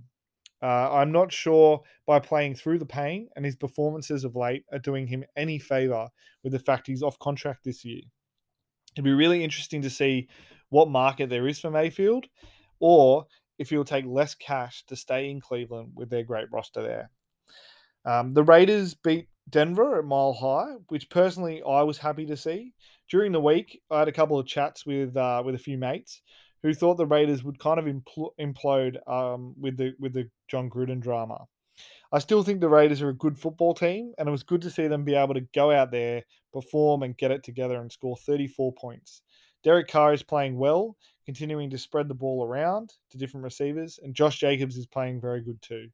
Uh, 0.63 0.93
I'm 0.93 1.11
not 1.11 1.33
sure 1.33 1.81
by 2.07 2.21
playing 2.21 2.55
through 2.55 2.79
the 2.79 2.87
pain 2.87 3.29
and 3.35 3.45
his 3.45 3.57
performances 3.57 4.23
of 4.23 4.37
late 4.37 4.65
are 4.73 4.79
doing 4.79 5.09
him 5.09 5.25
any 5.37 5.59
favor 5.59 6.09
with 6.45 6.53
the 6.53 6.59
fact 6.59 6.87
he's 6.87 7.03
off 7.03 7.19
contract 7.19 7.65
this 7.65 7.85
year. 7.85 8.03
It'd 8.95 9.05
be 9.05 9.13
really 9.13 9.43
interesting 9.43 9.83
to 9.83 9.91
see 9.91 10.29
what 10.69 10.89
market 10.89 11.31
there 11.31 11.49
is 11.49 11.59
for 11.59 11.71
Mayfield, 11.71 12.27
or 12.79 13.27
if 13.59 13.71
he'll 13.71 13.85
take 13.85 14.07
less 14.07 14.35
cash 14.35 14.85
to 14.87 14.97
stay 14.97 15.31
in 15.31 15.41
Cleveland 15.41 15.93
with 15.95 16.11
their 16.11 16.25
great 16.25 16.47
roster 16.53 16.83
there. 16.83 17.11
Um, 18.05 18.33
the 18.33 18.45
Raiders 18.45 18.95
beat 18.95 19.29
Denver 19.49 19.99
at 19.99 20.05
Mile 20.05 20.33
High, 20.33 20.75
which 20.89 21.11
personally 21.11 21.63
I 21.63 21.83
was 21.83 21.99
happy 21.99 22.27
to 22.27 22.37
see. 22.37 22.73
During 23.11 23.33
the 23.33 23.41
week, 23.41 23.81
I 23.91 24.01
had 24.01 24.09
a 24.09 24.13
couple 24.13 24.39
of 24.39 24.47
chats 24.47 24.87
with 24.87 25.17
uh, 25.17 25.43
with 25.45 25.55
a 25.55 25.59
few 25.59 25.77
mates 25.77 26.23
who 26.63 26.75
thought 26.75 26.97
the 26.97 27.07
Raiders 27.07 27.43
would 27.43 27.59
kind 27.59 27.79
of 27.79 27.87
impl- 27.87 28.31
implode 28.41 28.97
um, 29.09 29.55
with 29.59 29.77
the 29.77 29.95
with 29.99 30.13
the 30.13 30.31
Jon 30.49 30.71
Gruden 30.71 31.01
drama. 31.01 31.47
I 32.13 32.19
still 32.19 32.43
think 32.43 32.61
the 32.61 32.69
Raiders 32.69 33.01
are 33.01 33.09
a 33.09 33.15
good 33.15 33.39
football 33.39 33.75
team, 33.75 34.13
and 34.19 34.29
it 34.29 34.33
was 34.33 34.43
good 34.43 34.61
to 34.63 34.71
see 34.71 34.87
them 34.87 35.05
be 35.05 35.15
able 35.15 35.35
to 35.35 35.47
go 35.55 35.71
out 35.71 35.91
there, 35.91 36.23
perform, 36.53 37.03
and 37.03 37.17
get 37.17 37.31
it 37.31 37.43
together 37.43 37.81
and 37.81 37.91
score 37.91 38.17
34 38.17 38.75
points. 38.75 39.23
Derek 39.65 39.89
Carr 39.89 40.13
is 40.13 40.23
playing 40.23 40.59
well, 40.59 40.97
continuing 41.25 41.71
to 41.71 41.79
spread 41.79 42.09
the 42.09 42.15
ball 42.15 42.45
around 42.45 42.93
to 43.11 43.19
different 43.19 43.45
receivers, 43.45 43.99
and 44.03 44.15
Josh 44.15 44.39
Jacobs 44.39 44.77
is 44.77 44.87
playing 44.87 45.21
very 45.21 45.41
good 45.41 45.61
too. 45.63 45.89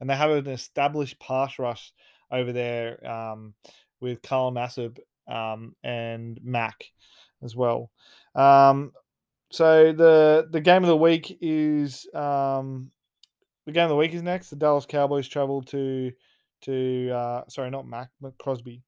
And 0.00 0.08
they 0.08 0.14
have 0.14 0.30
an 0.30 0.46
established 0.46 1.18
pass 1.18 1.58
rush 1.58 1.92
over 2.30 2.52
there 2.52 3.04
um, 3.06 3.54
with 4.00 4.22
Carl 4.22 4.52
Nassib 4.52 4.98
um, 5.28 5.74
and 5.82 6.38
Mack 6.42 6.92
as 7.42 7.56
well. 7.56 7.90
Um, 8.34 8.92
so 9.56 9.90
the 9.90 10.46
the 10.50 10.60
game 10.60 10.82
of 10.82 10.88
the 10.88 10.96
week 10.96 11.38
is 11.40 12.06
um, 12.14 12.90
the 13.64 13.72
game 13.72 13.84
of 13.84 13.88
the 13.88 13.96
week 13.96 14.12
is 14.12 14.22
next. 14.22 14.50
The 14.50 14.56
Dallas 14.56 14.84
Cowboys 14.84 15.26
travel 15.26 15.62
to 15.62 16.12
to 16.62 17.10
uh, 17.10 17.42
sorry 17.48 17.70
not 17.70 17.88
Mac 17.88 18.10
but 18.20 18.36
Crosby. 18.36 18.82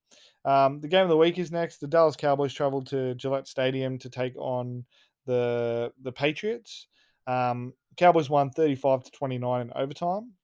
Um, 0.44 0.80
the 0.80 0.88
game 0.88 1.04
of 1.04 1.08
the 1.08 1.16
week 1.16 1.38
is 1.38 1.50
next. 1.50 1.78
The 1.78 1.87
Dallas 1.87 2.16
Cowboys 2.16 2.52
travel 2.52 2.82
to 2.84 3.14
Gillette 3.14 3.48
Stadium 3.48 3.98
to 4.00 4.10
take 4.10 4.37
on 4.37 4.84
the 5.25 5.90
the 6.02 6.12
Patriots. 6.12 6.87
Um, 7.26 7.72
Cowboys 7.96 8.28
won 8.28 8.50
thirty 8.50 8.75
five 8.75 9.02
to 9.04 9.10
twenty 9.10 9.38
nine 9.38 9.62
in 9.62 9.72
overtime. 9.75 10.34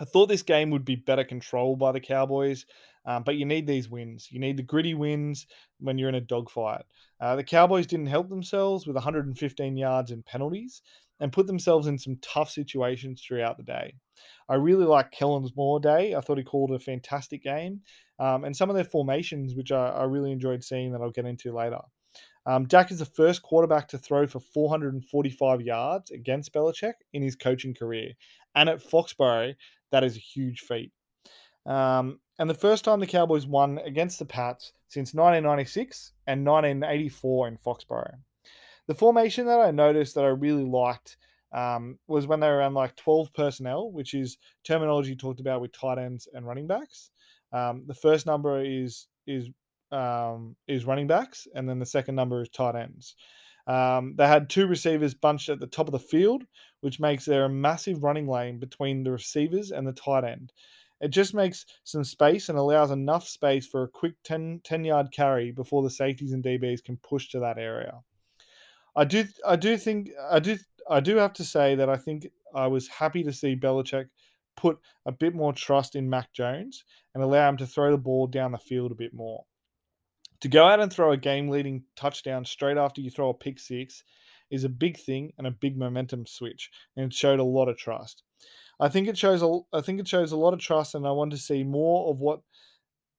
I 0.00 0.04
thought 0.04 0.26
this 0.26 0.42
game 0.42 0.70
would 0.70 0.84
be 0.84 0.96
better 0.96 1.24
controlled 1.24 1.78
by 1.78 1.92
the 1.92 2.00
Cowboys, 2.00 2.66
um, 3.04 3.24
but 3.24 3.36
you 3.36 3.44
need 3.44 3.66
these 3.66 3.88
wins. 3.88 4.28
You 4.30 4.38
need 4.38 4.56
the 4.56 4.62
gritty 4.62 4.94
wins 4.94 5.46
when 5.80 5.98
you're 5.98 6.08
in 6.08 6.14
a 6.14 6.20
dogfight. 6.20 6.84
Uh, 7.20 7.36
the 7.36 7.44
Cowboys 7.44 7.86
didn't 7.86 8.06
help 8.06 8.28
themselves 8.28 8.86
with 8.86 8.94
115 8.94 9.76
yards 9.76 10.10
in 10.10 10.22
penalties 10.22 10.82
and 11.20 11.32
put 11.32 11.46
themselves 11.46 11.86
in 11.86 11.98
some 11.98 12.16
tough 12.22 12.50
situations 12.50 13.22
throughout 13.22 13.56
the 13.56 13.64
day. 13.64 13.94
I 14.48 14.54
really 14.54 14.84
like 14.84 15.10
Kellen's 15.10 15.54
Moore 15.56 15.80
day. 15.80 16.14
I 16.14 16.20
thought 16.20 16.38
he 16.38 16.44
called 16.44 16.72
a 16.72 16.78
fantastic 16.78 17.42
game. 17.42 17.80
Um, 18.18 18.44
and 18.44 18.56
some 18.56 18.70
of 18.70 18.76
their 18.76 18.84
formations, 18.84 19.54
which 19.54 19.72
I, 19.72 19.88
I, 19.90 20.04
really 20.04 20.32
enjoyed 20.32 20.64
seeing 20.64 20.92
that 20.92 21.00
I'll 21.00 21.10
get 21.10 21.24
into 21.24 21.52
later. 21.52 21.78
Um, 22.46 22.66
Dak 22.66 22.90
is 22.90 22.98
the 22.98 23.04
first 23.04 23.42
quarterback 23.42 23.88
to 23.88 23.98
throw 23.98 24.26
for 24.26 24.40
445 24.40 25.60
yards 25.60 26.10
against 26.10 26.52
Belichick 26.52 26.94
in 27.12 27.22
his 27.22 27.36
coaching 27.36 27.74
career. 27.74 28.12
And 28.54 28.68
at 28.68 28.82
Foxborough, 28.82 29.54
that 29.92 30.04
is 30.04 30.16
a 30.16 30.20
huge 30.20 30.60
feat. 30.60 30.92
Um, 31.66 32.20
and 32.38 32.48
the 32.48 32.54
first 32.54 32.84
time 32.84 33.00
the 33.00 33.06
Cowboys 33.06 33.46
won 33.46 33.78
against 33.78 34.18
the 34.18 34.24
Pats 34.24 34.72
since 34.88 35.12
1996 35.12 36.12
and 36.26 36.46
1984 36.46 37.48
in 37.48 37.58
Foxborough. 37.58 38.14
The 38.86 38.94
formation 38.94 39.46
that 39.46 39.60
I 39.60 39.70
noticed 39.70 40.14
that 40.14 40.24
I 40.24 40.28
really 40.28 40.64
liked 40.64 41.18
um, 41.52 41.98
was 42.06 42.26
when 42.26 42.40
they 42.40 42.48
were 42.48 42.56
around 42.58 42.74
like 42.74 42.96
12 42.96 43.32
personnel, 43.34 43.90
which 43.90 44.14
is 44.14 44.38
terminology 44.64 45.16
talked 45.16 45.40
about 45.40 45.60
with 45.60 45.72
tight 45.72 45.98
ends 45.98 46.28
and 46.32 46.46
running 46.46 46.66
backs. 46.66 47.10
Um, 47.52 47.84
the 47.86 47.94
first 47.94 48.26
number 48.26 48.62
is 48.62 49.06
is 49.26 49.50
um, 49.90 50.56
is 50.66 50.84
running 50.84 51.06
backs, 51.06 51.46
and 51.54 51.68
then 51.68 51.78
the 51.78 51.86
second 51.86 52.14
number 52.14 52.42
is 52.42 52.50
tight 52.50 52.76
ends. 52.76 53.14
Um, 53.68 54.14
they 54.16 54.26
had 54.26 54.48
two 54.48 54.66
receivers 54.66 55.12
bunched 55.12 55.50
at 55.50 55.60
the 55.60 55.66
top 55.66 55.86
of 55.86 55.92
the 55.92 55.98
field, 55.98 56.44
which 56.80 56.98
makes 56.98 57.26
there 57.26 57.44
a 57.44 57.50
massive 57.50 58.02
running 58.02 58.26
lane 58.26 58.58
between 58.58 59.04
the 59.04 59.12
receivers 59.12 59.70
and 59.70 59.86
the 59.86 59.92
tight 59.92 60.24
end. 60.24 60.52
It 61.00 61.08
just 61.08 61.34
makes 61.34 61.66
some 61.84 62.02
space 62.02 62.48
and 62.48 62.58
allows 62.58 62.90
enough 62.90 63.28
space 63.28 63.66
for 63.66 63.84
a 63.84 63.88
quick 63.88 64.14
10, 64.24 64.62
10 64.64 64.84
yard 64.84 65.12
carry 65.12 65.52
before 65.52 65.82
the 65.82 65.90
safeties 65.90 66.32
and 66.32 66.42
DBs 66.42 66.82
can 66.82 66.96
push 66.96 67.28
to 67.28 67.40
that 67.40 67.58
area. 67.58 68.00
I 68.96 69.04
do 69.04 69.24
I 69.46 69.54
do 69.54 69.76
think 69.76 70.10
I 70.28 70.40
do 70.40 70.58
I 70.90 70.98
do 70.98 71.16
have 71.16 71.34
to 71.34 71.44
say 71.44 71.76
that 71.76 71.88
I 71.88 71.96
think 71.96 72.26
I 72.54 72.66
was 72.66 72.88
happy 72.88 73.22
to 73.22 73.32
see 73.32 73.54
Belichick 73.54 74.06
put 74.56 74.78
a 75.06 75.12
bit 75.12 75.34
more 75.34 75.52
trust 75.52 75.94
in 75.94 76.10
Mac 76.10 76.32
Jones 76.32 76.84
and 77.14 77.22
allow 77.22 77.48
him 77.48 77.58
to 77.58 77.66
throw 77.66 77.92
the 77.92 77.98
ball 77.98 78.26
down 78.26 78.50
the 78.50 78.58
field 78.58 78.90
a 78.90 78.96
bit 78.96 79.14
more. 79.14 79.44
To 80.42 80.48
go 80.48 80.66
out 80.66 80.80
and 80.80 80.92
throw 80.92 81.12
a 81.12 81.16
game 81.16 81.48
leading 81.48 81.82
touchdown 81.96 82.44
straight 82.44 82.76
after 82.76 83.00
you 83.00 83.10
throw 83.10 83.30
a 83.30 83.34
pick 83.34 83.58
six 83.58 84.04
is 84.50 84.64
a 84.64 84.68
big 84.68 84.98
thing 84.98 85.32
and 85.38 85.46
a 85.46 85.50
big 85.52 85.76
momentum 85.76 86.26
switch, 86.26 86.70
and 86.96 87.06
it 87.06 87.12
showed 87.12 87.40
a 87.40 87.44
lot 87.44 87.68
of 87.68 87.76
trust. 87.76 88.22
I 88.80 88.88
think 88.88 89.08
it 89.08 89.18
shows 89.18 89.42
a, 89.42 89.58
I 89.72 89.80
think 89.80 90.00
it 90.00 90.06
shows 90.06 90.32
a 90.32 90.36
lot 90.36 90.54
of 90.54 90.60
trust, 90.60 90.94
and 90.94 91.06
I 91.06 91.10
want 91.10 91.32
to 91.32 91.38
see 91.38 91.64
more 91.64 92.10
of 92.10 92.20
what 92.20 92.40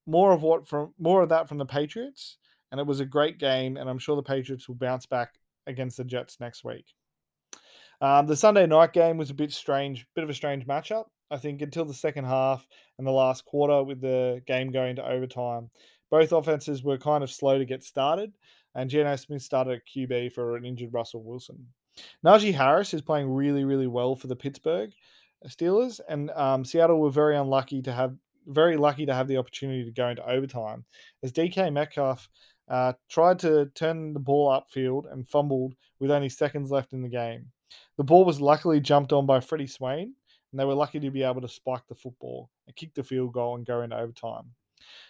more 0.08 0.32
of 0.32 0.42
what 0.42 0.68
from 0.68 0.94
more 0.98 1.22
of 1.22 1.30
that 1.30 1.48
from 1.48 1.58
the 1.58 1.66
Patriots. 1.66 2.38
And 2.72 2.80
it 2.80 2.88
was 2.88 3.00
a 3.00 3.06
great 3.06 3.40
game, 3.40 3.78
and 3.78 3.90
I'm 3.90 3.98
sure 3.98 4.16
the 4.16 4.24
Patriots 4.24 4.68
will 4.68 4.76
bounce 4.76 5.06
back 5.06 5.34
against 5.66 5.98
the 5.98 6.04
Jets 6.04 6.40
next 6.40 6.64
week. 6.64 6.86
Um, 8.00 8.28
the 8.28 8.36
Sunday 8.36 8.66
night 8.68 8.94
game 8.94 9.18
was 9.18 9.32
a 9.32 9.34
bit 9.34 9.52
strange, 9.52 10.06
bit 10.16 10.24
of 10.24 10.30
a 10.30 10.36
strange 10.36 10.66
matchup. 10.66 11.06
I 11.32 11.38
think 11.38 11.62
until 11.62 11.86
the 11.86 11.94
second 11.94 12.26
half 12.26 12.66
and 12.98 13.06
the 13.06 13.12
last 13.12 13.46
quarter, 13.46 13.84
with 13.84 14.02
the 14.02 14.42
game 14.48 14.72
going 14.72 14.96
to 14.96 15.08
overtime, 15.08 15.70
both 16.10 16.32
offenses 16.32 16.84
were 16.84 16.98
kind 16.98 17.24
of 17.24 17.32
slow 17.32 17.58
to 17.58 17.66
get 17.66 17.84
started, 17.84 18.34
and 18.76 18.90
Geno 18.90 19.16
Smith 19.16 19.42
started 19.42 19.74
at 19.74 19.88
QB 19.88 20.34
for 20.34 20.56
an 20.56 20.66
injured 20.66 20.94
Russell 20.94 21.24
Wilson. 21.24 21.68
Najee 22.26 22.54
Harris 22.54 22.94
is 22.94 23.02
playing 23.02 23.30
really, 23.30 23.66
really 23.66 23.88
well 23.88 24.16
for 24.16 24.28
the 24.28 24.36
Pittsburgh 24.36 24.92
Steelers, 25.48 26.00
and 26.10 26.30
um, 26.32 26.66
Seattle 26.66 27.00
were 27.00 27.12
very 27.12 27.38
unlucky 27.38 27.82
to 27.82 27.92
have 27.92 28.16
very 28.48 28.78
lucky 28.78 29.06
to 29.06 29.14
have 29.14 29.28
the 29.28 29.38
opportunity 29.38 29.84
to 29.86 29.92
go 29.92 30.10
into 30.10 30.28
overtime 30.28 30.84
as 31.22 31.32
DK 31.32 31.72
Metcalf 31.72 32.28
uh, 32.68 32.94
tried 33.10 33.38
to 33.40 33.68
turn 33.76 34.14
the 34.14 34.20
ball 34.20 34.50
upfield 34.50 35.12
and 35.12 35.28
fumbled 35.28 35.76
with 36.00 36.12
only 36.12 36.30
seconds 36.30 36.72
left 36.72 36.94
in 36.94 37.02
the 37.02 37.10
game. 37.10 37.46
The 37.98 38.04
ball 38.04 38.26
was 38.26 38.42
luckily 38.42 38.80
jumped 38.80 39.14
on 39.14 39.26
by 39.26 39.40
Freddie 39.40 39.68
Swain, 39.68 40.14
and 40.52 40.60
they 40.60 40.66
were 40.66 40.74
lucky 40.74 41.00
to 41.00 41.12
be 41.12 41.24
able 41.24 41.42
to 41.42 41.48
spike 41.48 41.84
the 41.88 41.96
football 41.96 42.50
and 42.68 42.76
kick 42.76 42.94
the 42.94 43.04
field 43.04 43.34
goal 43.34 43.56
and 43.56 43.66
go 43.66 43.82
into 43.82 43.98
overtime. 43.98 44.52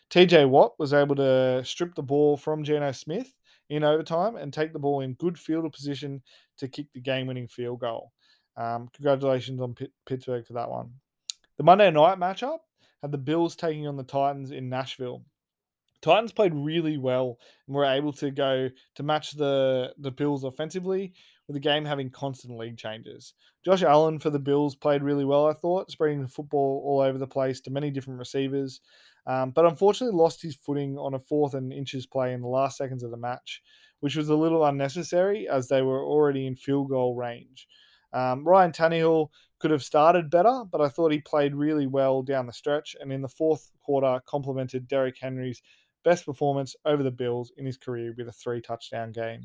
TJ 0.09 0.49
Watt 0.49 0.73
was 0.79 0.93
able 0.93 1.15
to 1.15 1.63
strip 1.63 1.93
the 1.95 2.01
ball 2.01 2.35
from 2.35 2.63
Geno 2.63 2.91
Smith 2.91 3.33
in 3.69 3.83
overtime 3.83 4.35
and 4.35 4.51
take 4.51 4.73
the 4.73 4.79
ball 4.79 5.01
in 5.01 5.13
good 5.13 5.37
field 5.37 5.71
position 5.71 6.21
to 6.57 6.67
kick 6.67 6.87
the 6.93 7.01
game 7.01 7.27
winning 7.27 7.47
field 7.47 7.79
goal. 7.79 8.11
Um, 8.57 8.89
congratulations 8.93 9.61
on 9.61 9.75
P- 9.75 9.91
Pittsburgh 10.05 10.45
for 10.45 10.53
that 10.53 10.69
one. 10.69 10.91
The 11.57 11.63
Monday 11.63 11.91
night 11.91 12.17
matchup 12.17 12.59
had 13.01 13.11
the 13.11 13.17
Bills 13.17 13.55
taking 13.55 13.87
on 13.87 13.97
the 13.97 14.03
Titans 14.03 14.51
in 14.51 14.69
Nashville. 14.69 15.23
Titans 16.01 16.31
played 16.31 16.53
really 16.55 16.97
well 16.97 17.37
and 17.67 17.75
were 17.75 17.85
able 17.85 18.13
to 18.13 18.31
go 18.31 18.69
to 18.95 19.03
match 19.03 19.31
the 19.31 19.93
the 19.99 20.11
Bills 20.11 20.43
offensively 20.43 21.13
with 21.47 21.55
the 21.55 21.59
game 21.59 21.83
having 21.83 22.09
constant 22.09 22.57
league 22.57 22.77
changes. 22.77 23.33
Josh 23.65 23.83
Allen 23.83 24.19
for 24.19 24.29
the 24.29 24.39
Bills 24.39 24.75
played 24.75 25.03
really 25.03 25.25
well, 25.25 25.47
I 25.47 25.53
thought, 25.53 25.91
spreading 25.91 26.21
the 26.21 26.27
football 26.27 26.81
all 26.85 27.01
over 27.01 27.17
the 27.17 27.27
place 27.27 27.59
to 27.61 27.71
many 27.71 27.91
different 27.91 28.19
receivers, 28.19 28.81
um, 29.29 29.51
but 29.51 29.65
unfortunately 29.65 30.17
lost 30.17 30.41
his 30.41 30.55
footing 30.55 30.97
on 30.97 31.13
a 31.13 31.19
fourth 31.19 31.53
and 31.53 31.71
inches 31.71 32.07
play 32.07 32.33
in 32.33 32.41
the 32.41 32.47
last 32.47 32.77
seconds 32.77 33.03
of 33.03 33.11
the 33.11 33.17
match, 33.17 33.61
which 33.99 34.15
was 34.15 34.29
a 34.29 34.35
little 34.35 34.65
unnecessary 34.65 35.47
as 35.47 35.67
they 35.67 35.83
were 35.83 36.03
already 36.03 36.47
in 36.47 36.55
field 36.55 36.89
goal 36.89 37.15
range. 37.15 37.67
Um, 38.11 38.43
Ryan 38.43 38.71
Tannehill 38.71 39.27
could 39.59 39.69
have 39.69 39.83
started 39.83 40.31
better, 40.31 40.63
but 40.71 40.81
I 40.81 40.89
thought 40.89 41.11
he 41.11 41.19
played 41.19 41.53
really 41.53 41.85
well 41.85 42.23
down 42.23 42.47
the 42.47 42.53
stretch, 42.53 42.95
and 42.99 43.13
in 43.13 43.21
the 43.21 43.29
fourth 43.29 43.71
quarter, 43.83 44.19
complemented 44.25 44.87
Derrick 44.87 45.17
Henry's 45.21 45.61
best 46.03 46.25
performance 46.25 46.75
over 46.85 47.03
the 47.03 47.11
Bills 47.11 47.51
in 47.55 47.67
his 47.67 47.77
career 47.77 48.15
with 48.17 48.29
a 48.29 48.31
three 48.31 48.61
touchdown 48.61 49.11
game. 49.11 49.41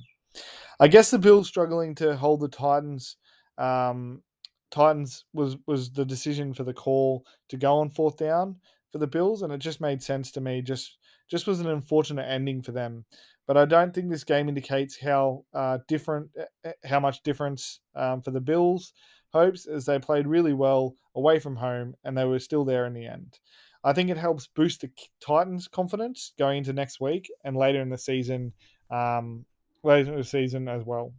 I 0.81 0.88
guess 0.88 1.11
the 1.11 1.19
Bills 1.19 1.47
struggling 1.47 1.95
to 1.97 2.17
hold 2.17 2.41
the 2.41 2.49
Titans. 2.49 3.19
Um, 3.59 4.23
Titans 4.71 5.26
was 5.35 5.59
was 5.67 5.93
the 5.93 6.07
decision 6.07 6.55
for 6.55 6.64
the 6.64 6.73
call 6.73 7.26
to 7.50 7.59
go 7.59 7.76
on 7.81 7.91
fourth 7.91 8.17
down 8.17 8.57
for 8.95 8.99
the 8.99 9.09
Bills, 9.09 9.43
and 9.43 9.53
it 9.53 9.59
just 9.59 9.81
made 9.81 10.01
sense 10.01 10.31
to 10.31 10.41
me. 10.41 10.63
Just 10.63 10.99
just 11.29 11.49
was 11.49 11.59
an 11.59 11.67
unfortunate 11.67 12.31
ending 12.31 12.63
for 12.63 12.71
them, 12.71 13.05
but 13.45 13.57
I 13.57 13.65
don't 13.65 13.93
think 13.93 14.09
this 14.09 14.23
game 14.23 14.49
indicates 14.49 14.97
how 14.97 15.45
uh, 15.53 15.79
different, 15.89 16.31
eh, 16.39 16.45
eh, 16.65 16.73
how 16.85 17.01
much 17.01 17.25
difference 17.25 17.81
um, 17.97 18.23
for 18.23 18.31
the 18.31 18.41
Bills 18.41 18.93
hopes 19.33 19.67
as 19.67 19.85
they 19.85 19.99
played 19.99 20.29
really 20.29 20.53
well 20.53 20.95
away 21.17 21.41
from 21.41 21.57
home 21.57 21.97
and 22.05 22.17
they 22.17 22.25
were 22.25 22.39
still 22.39 22.65
there 22.65 22.87
in 22.87 22.95
the 22.95 23.05
end. 23.05 23.37
I 23.83 23.93
think 23.95 24.11
it 24.11 24.17
helps 24.17 24.47
boost 24.47 24.83
the 24.83 24.91
Titans' 25.21 25.67
confidence 25.67 26.33
going 26.39 26.59
into 26.59 26.73
next 26.73 27.01
week 27.01 27.29
and 27.43 27.57
later 27.57 27.81
in 27.81 27.89
the 27.89 27.99
season 27.99 28.53
um, 28.93 29.45
later 29.83 30.13
in 30.13 30.19
the 30.19 30.25
season 30.25 30.69
as 30.69 30.85
well. 30.85 31.13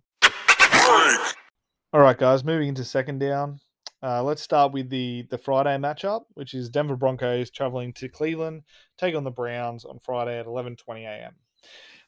All 1.92 2.00
right, 2.00 2.18
guys, 2.18 2.46
moving 2.46 2.70
into 2.70 2.86
second 2.86 3.20
down. 3.20 3.60
Uh, 4.04 4.22
let's 4.24 4.42
start 4.42 4.72
with 4.72 4.90
the 4.90 5.26
the 5.30 5.38
Friday 5.38 5.78
matchup, 5.78 6.24
which 6.34 6.54
is 6.54 6.70
Denver 6.70 6.96
Broncos 6.96 7.50
traveling 7.50 7.94
to 7.94 8.10
Cleveland, 8.10 8.64
take 8.98 9.16
on 9.16 9.24
the 9.24 9.32
Browns 9.32 9.86
on 9.86 10.00
Friday 10.00 10.40
at 10.40 10.46
11:20 10.46 11.06
a.m. 11.06 11.36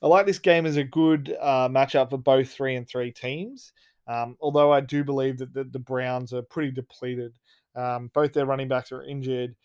I 0.01 0.07
like 0.07 0.25
this 0.25 0.39
game 0.39 0.65
as 0.65 0.77
a 0.77 0.83
good 0.83 1.35
uh, 1.39 1.67
matchup 1.69 2.11
for 2.11 2.17
both 2.17 2.49
three 2.49 2.75
and 2.75 2.87
three 2.87 3.11
teams. 3.11 3.73
Um, 4.07 4.37
although 4.39 4.71
I 4.71 4.81
do 4.81 5.03
believe 5.03 5.37
that 5.39 5.53
the, 5.53 5.63
the 5.63 5.79
Browns 5.79 6.33
are 6.33 6.43
pretty 6.43 6.71
depleted. 6.71 7.33
Um, 7.75 8.09
both 8.13 8.31
their 8.33 8.45
running 8.45 8.67
backs 8.67 8.91
are 8.91 9.03
injured. 9.03 9.55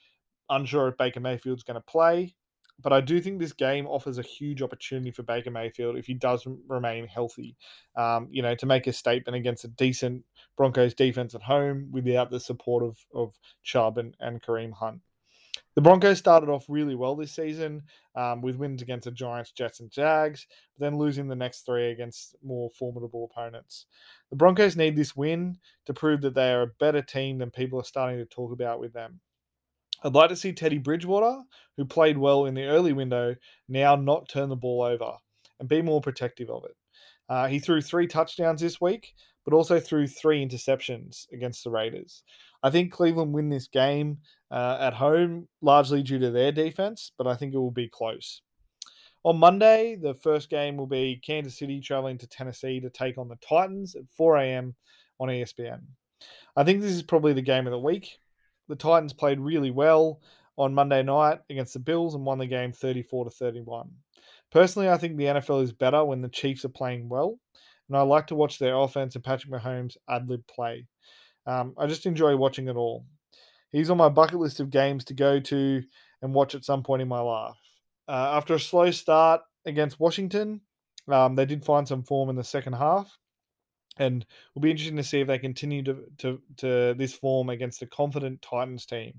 Unsure 0.48 0.88
if 0.88 0.96
Baker 0.96 1.20
Mayfield's 1.20 1.62
going 1.62 1.76
to 1.76 1.80
play 1.80 2.34
but 2.82 2.92
I 2.92 3.00
do 3.00 3.20
think 3.20 3.38
this 3.38 3.52
game 3.52 3.86
offers 3.86 4.18
a 4.18 4.22
huge 4.22 4.62
opportunity 4.62 5.10
for 5.10 5.22
Baker 5.22 5.50
Mayfield 5.50 5.96
if 5.96 6.06
he 6.06 6.14
does 6.14 6.46
remain 6.68 7.06
healthy. 7.06 7.56
Um, 7.96 8.28
you 8.30 8.42
know, 8.42 8.54
to 8.54 8.66
make 8.66 8.86
a 8.86 8.92
statement 8.92 9.36
against 9.36 9.64
a 9.64 9.68
decent 9.68 10.24
Broncos 10.56 10.94
defense 10.94 11.34
at 11.34 11.42
home 11.42 11.88
without 11.90 12.30
the 12.30 12.40
support 12.40 12.82
of 12.82 12.98
of 13.14 13.38
Chubb 13.62 13.98
and, 13.98 14.16
and 14.20 14.42
Kareem 14.42 14.72
Hunt. 14.72 15.00
The 15.74 15.80
Broncos 15.80 16.18
started 16.18 16.50
off 16.50 16.66
really 16.68 16.94
well 16.94 17.16
this 17.16 17.32
season 17.32 17.82
um, 18.14 18.42
with 18.42 18.56
wins 18.56 18.82
against 18.82 19.06
the 19.06 19.10
Giants, 19.10 19.52
Jets, 19.52 19.80
and 19.80 19.90
Jags, 19.90 20.46
then 20.78 20.98
losing 20.98 21.28
the 21.28 21.34
next 21.34 21.60
three 21.60 21.90
against 21.90 22.36
more 22.42 22.70
formidable 22.78 23.30
opponents. 23.30 23.86
The 24.30 24.36
Broncos 24.36 24.76
need 24.76 24.96
this 24.96 25.16
win 25.16 25.58
to 25.86 25.94
prove 25.94 26.20
that 26.22 26.34
they 26.34 26.52
are 26.52 26.62
a 26.62 26.72
better 26.78 27.00
team 27.00 27.38
than 27.38 27.50
people 27.50 27.80
are 27.80 27.84
starting 27.84 28.18
to 28.18 28.26
talk 28.26 28.52
about 28.52 28.80
with 28.80 28.92
them. 28.92 29.20
I'd 30.04 30.14
like 30.14 30.30
to 30.30 30.36
see 30.36 30.52
Teddy 30.52 30.78
Bridgewater, 30.78 31.42
who 31.76 31.84
played 31.84 32.18
well 32.18 32.46
in 32.46 32.54
the 32.54 32.64
early 32.64 32.92
window, 32.92 33.36
now 33.68 33.94
not 33.94 34.28
turn 34.28 34.48
the 34.48 34.56
ball 34.56 34.82
over 34.82 35.12
and 35.60 35.68
be 35.68 35.82
more 35.82 36.00
protective 36.00 36.50
of 36.50 36.64
it. 36.64 36.76
Uh, 37.28 37.46
he 37.46 37.58
threw 37.58 37.80
three 37.80 38.06
touchdowns 38.06 38.60
this 38.60 38.80
week, 38.80 39.14
but 39.44 39.54
also 39.54 39.78
threw 39.78 40.06
three 40.06 40.44
interceptions 40.44 41.26
against 41.32 41.64
the 41.64 41.70
Raiders. 41.70 42.24
I 42.62 42.70
think 42.70 42.92
Cleveland 42.92 43.32
win 43.32 43.48
this 43.48 43.68
game 43.68 44.18
uh, 44.50 44.78
at 44.80 44.94
home, 44.94 45.48
largely 45.60 46.02
due 46.02 46.18
to 46.18 46.30
their 46.30 46.52
defense, 46.52 47.12
but 47.16 47.26
I 47.26 47.34
think 47.34 47.54
it 47.54 47.58
will 47.58 47.70
be 47.70 47.88
close. 47.88 48.42
On 49.24 49.38
Monday, 49.38 49.96
the 50.00 50.14
first 50.14 50.50
game 50.50 50.76
will 50.76 50.86
be 50.86 51.20
Kansas 51.24 51.58
City 51.58 51.80
traveling 51.80 52.18
to 52.18 52.26
Tennessee 52.26 52.80
to 52.80 52.90
take 52.90 53.18
on 53.18 53.28
the 53.28 53.36
Titans 53.36 53.94
at 53.94 54.02
4 54.16 54.36
a.m. 54.38 54.74
on 55.20 55.28
ESPN. 55.28 55.80
I 56.56 56.64
think 56.64 56.80
this 56.80 56.92
is 56.92 57.02
probably 57.02 57.32
the 57.32 57.42
game 57.42 57.66
of 57.66 57.70
the 57.70 57.78
week. 57.78 58.18
The 58.72 58.76
Titans 58.76 59.12
played 59.12 59.38
really 59.38 59.70
well 59.70 60.22
on 60.56 60.72
Monday 60.72 61.02
night 61.02 61.40
against 61.50 61.74
the 61.74 61.78
Bills 61.78 62.14
and 62.14 62.24
won 62.24 62.38
the 62.38 62.46
game 62.46 62.72
34 62.72 63.26
to 63.26 63.30
31. 63.30 63.90
Personally, 64.50 64.88
I 64.88 64.96
think 64.96 65.18
the 65.18 65.26
NFL 65.26 65.62
is 65.62 65.72
better 65.72 66.02
when 66.06 66.22
the 66.22 66.30
Chiefs 66.30 66.64
are 66.64 66.70
playing 66.70 67.06
well, 67.10 67.38
and 67.86 67.98
I 67.98 68.00
like 68.00 68.28
to 68.28 68.34
watch 68.34 68.58
their 68.58 68.74
offense 68.74 69.14
and 69.14 69.22
Patrick 69.22 69.52
Mahomes 69.52 69.98
ad 70.08 70.26
lib 70.26 70.46
play. 70.46 70.86
Um, 71.44 71.74
I 71.76 71.86
just 71.86 72.06
enjoy 72.06 72.34
watching 72.34 72.68
it 72.68 72.76
all. 72.76 73.04
He's 73.72 73.90
on 73.90 73.98
my 73.98 74.08
bucket 74.08 74.38
list 74.38 74.58
of 74.58 74.70
games 74.70 75.04
to 75.04 75.12
go 75.12 75.38
to 75.38 75.82
and 76.22 76.32
watch 76.32 76.54
at 76.54 76.64
some 76.64 76.82
point 76.82 77.02
in 77.02 77.08
my 77.08 77.20
life. 77.20 77.58
Uh, 78.08 78.32
after 78.38 78.54
a 78.54 78.58
slow 78.58 78.90
start 78.90 79.42
against 79.66 80.00
Washington, 80.00 80.62
um, 81.08 81.34
they 81.34 81.44
did 81.44 81.62
find 81.62 81.86
some 81.86 82.04
form 82.04 82.30
in 82.30 82.36
the 82.36 82.42
second 82.42 82.72
half. 82.72 83.18
And 83.98 84.24
will 84.54 84.62
be 84.62 84.70
interesting 84.70 84.96
to 84.96 85.04
see 85.04 85.20
if 85.20 85.28
they 85.28 85.38
continue 85.38 85.82
to, 85.84 86.04
to, 86.18 86.40
to 86.58 86.94
this 86.96 87.14
form 87.14 87.50
against 87.50 87.82
a 87.82 87.86
confident 87.86 88.42
Titans 88.42 88.86
team. 88.86 89.14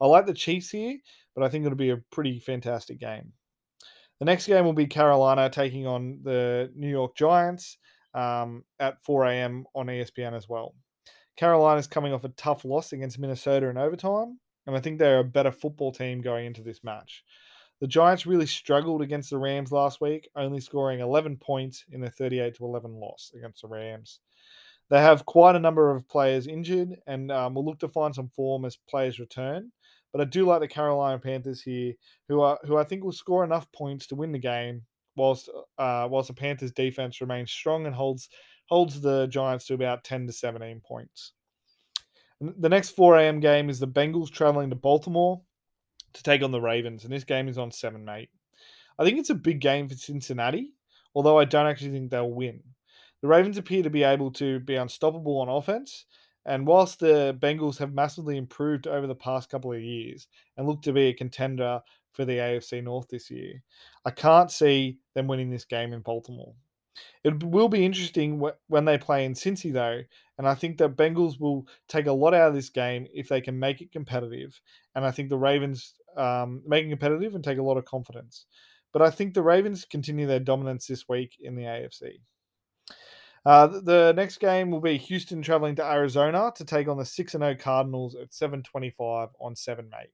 I 0.00 0.06
like 0.06 0.26
the 0.26 0.34
Chiefs 0.34 0.70
here, 0.70 0.98
but 1.34 1.44
I 1.44 1.48
think 1.48 1.64
it'll 1.64 1.76
be 1.76 1.90
a 1.90 2.02
pretty 2.10 2.40
fantastic 2.40 2.98
game. 2.98 3.32
The 4.18 4.26
next 4.26 4.46
game 4.46 4.64
will 4.64 4.72
be 4.72 4.86
Carolina 4.86 5.50
taking 5.50 5.86
on 5.86 6.20
the 6.22 6.70
New 6.74 6.88
York 6.88 7.16
Giants 7.16 7.78
um, 8.14 8.64
at 8.78 9.02
4 9.02 9.26
a.m. 9.26 9.64
on 9.74 9.86
ESPN 9.86 10.36
as 10.36 10.48
well. 10.48 10.74
Carolina's 11.36 11.86
coming 11.86 12.12
off 12.12 12.24
a 12.24 12.28
tough 12.30 12.64
loss 12.64 12.92
against 12.92 13.18
Minnesota 13.18 13.68
in 13.68 13.78
overtime, 13.78 14.38
and 14.66 14.76
I 14.76 14.80
think 14.80 14.98
they're 14.98 15.20
a 15.20 15.24
better 15.24 15.50
football 15.50 15.92
team 15.92 16.20
going 16.20 16.46
into 16.46 16.62
this 16.62 16.84
match. 16.84 17.24
The 17.82 17.88
Giants 17.88 18.26
really 18.26 18.46
struggled 18.46 19.02
against 19.02 19.30
the 19.30 19.38
Rams 19.38 19.72
last 19.72 20.00
week, 20.00 20.30
only 20.36 20.60
scoring 20.60 21.00
11 21.00 21.38
points 21.38 21.84
in 21.90 22.00
their 22.00 22.10
38 22.10 22.54
to 22.54 22.64
11 22.64 22.94
loss 22.94 23.32
against 23.34 23.62
the 23.62 23.66
Rams. 23.66 24.20
They 24.88 25.00
have 25.00 25.26
quite 25.26 25.56
a 25.56 25.58
number 25.58 25.90
of 25.90 26.08
players 26.08 26.46
injured, 26.46 26.96
and 27.08 27.32
um, 27.32 27.54
will 27.54 27.64
look 27.64 27.80
to 27.80 27.88
find 27.88 28.14
some 28.14 28.28
form 28.28 28.64
as 28.64 28.78
players 28.88 29.18
return. 29.18 29.72
But 30.12 30.20
I 30.20 30.26
do 30.26 30.46
like 30.46 30.60
the 30.60 30.68
Carolina 30.68 31.18
Panthers 31.18 31.60
here, 31.60 31.94
who 32.28 32.40
are 32.42 32.56
who 32.62 32.76
I 32.76 32.84
think 32.84 33.02
will 33.02 33.10
score 33.10 33.42
enough 33.42 33.66
points 33.72 34.06
to 34.06 34.14
win 34.14 34.30
the 34.30 34.38
game, 34.38 34.82
whilst 35.16 35.48
uh, 35.76 36.06
whilst 36.08 36.28
the 36.28 36.34
Panthers 36.34 36.70
defense 36.70 37.20
remains 37.20 37.50
strong 37.50 37.86
and 37.86 37.94
holds 37.96 38.28
holds 38.66 39.00
the 39.00 39.26
Giants 39.26 39.66
to 39.66 39.74
about 39.74 40.04
ten 40.04 40.24
to 40.28 40.32
seventeen 40.32 40.80
points. 40.86 41.32
The 42.40 42.68
next 42.68 42.90
4 42.90 43.18
a.m. 43.18 43.38
game 43.38 43.70
is 43.70 43.78
the 43.78 43.86
Bengals 43.86 44.28
traveling 44.28 44.68
to 44.70 44.76
Baltimore 44.76 45.42
to 46.14 46.22
take 46.22 46.42
on 46.42 46.50
the 46.50 46.60
Ravens, 46.60 47.04
and 47.04 47.12
this 47.12 47.24
game 47.24 47.48
is 47.48 47.58
on 47.58 47.70
7mate. 47.70 48.28
I 48.98 49.04
think 49.04 49.18
it's 49.18 49.30
a 49.30 49.34
big 49.34 49.60
game 49.60 49.88
for 49.88 49.94
Cincinnati, 49.94 50.72
although 51.14 51.38
I 51.38 51.44
don't 51.44 51.66
actually 51.66 51.92
think 51.92 52.10
they'll 52.10 52.30
win. 52.30 52.62
The 53.20 53.28
Ravens 53.28 53.58
appear 53.58 53.82
to 53.82 53.90
be 53.90 54.02
able 54.02 54.30
to 54.32 54.60
be 54.60 54.76
unstoppable 54.76 55.38
on 55.38 55.48
offense, 55.48 56.06
and 56.44 56.66
whilst 56.66 56.98
the 56.98 57.36
Bengals 57.40 57.78
have 57.78 57.94
massively 57.94 58.36
improved 58.36 58.86
over 58.86 59.06
the 59.06 59.14
past 59.14 59.48
couple 59.48 59.72
of 59.72 59.80
years 59.80 60.26
and 60.56 60.66
look 60.66 60.82
to 60.82 60.92
be 60.92 61.06
a 61.06 61.14
contender 61.14 61.80
for 62.12 62.24
the 62.24 62.38
AFC 62.38 62.82
North 62.82 63.08
this 63.08 63.30
year, 63.30 63.62
I 64.04 64.10
can't 64.10 64.50
see 64.50 64.98
them 65.14 65.28
winning 65.28 65.50
this 65.50 65.64
game 65.64 65.92
in 65.92 66.00
Baltimore. 66.00 66.54
It 67.24 67.42
will 67.42 67.68
be 67.68 67.86
interesting 67.86 68.42
when 68.68 68.84
they 68.84 68.98
play 68.98 69.24
in 69.24 69.34
Cincy, 69.34 69.72
though, 69.72 70.02
and 70.38 70.46
I 70.46 70.54
think 70.54 70.78
that 70.78 70.96
Bengals 70.96 71.40
will 71.40 71.66
take 71.88 72.06
a 72.06 72.12
lot 72.12 72.34
out 72.34 72.48
of 72.48 72.54
this 72.54 72.68
game 72.68 73.06
if 73.14 73.28
they 73.28 73.40
can 73.40 73.58
make 73.58 73.80
it 73.80 73.92
competitive. 73.92 74.60
And 74.94 75.04
I 75.04 75.10
think 75.10 75.28
the 75.28 75.38
Ravens 75.38 75.94
um, 76.16 76.62
making 76.66 76.90
competitive 76.90 77.34
and 77.34 77.42
take 77.42 77.58
a 77.58 77.62
lot 77.62 77.78
of 77.78 77.84
confidence. 77.84 78.46
But 78.92 79.02
I 79.02 79.10
think 79.10 79.32
the 79.32 79.42
Ravens 79.42 79.84
continue 79.84 80.26
their 80.26 80.40
dominance 80.40 80.86
this 80.86 81.08
week 81.08 81.36
in 81.40 81.54
the 81.54 81.62
AFC. 81.62 82.20
Uh, 83.44 83.66
the 83.66 84.12
next 84.14 84.38
game 84.38 84.70
will 84.70 84.80
be 84.80 84.96
Houston 84.96 85.42
traveling 85.42 85.74
to 85.76 85.84
Arizona 85.84 86.52
to 86.56 86.64
take 86.64 86.86
on 86.88 86.98
the 86.98 87.04
6 87.04 87.32
0 87.32 87.56
Cardinals 87.58 88.14
at 88.14 88.30
7.25 88.30 89.30
on 89.40 89.54
7mate. 89.54 90.12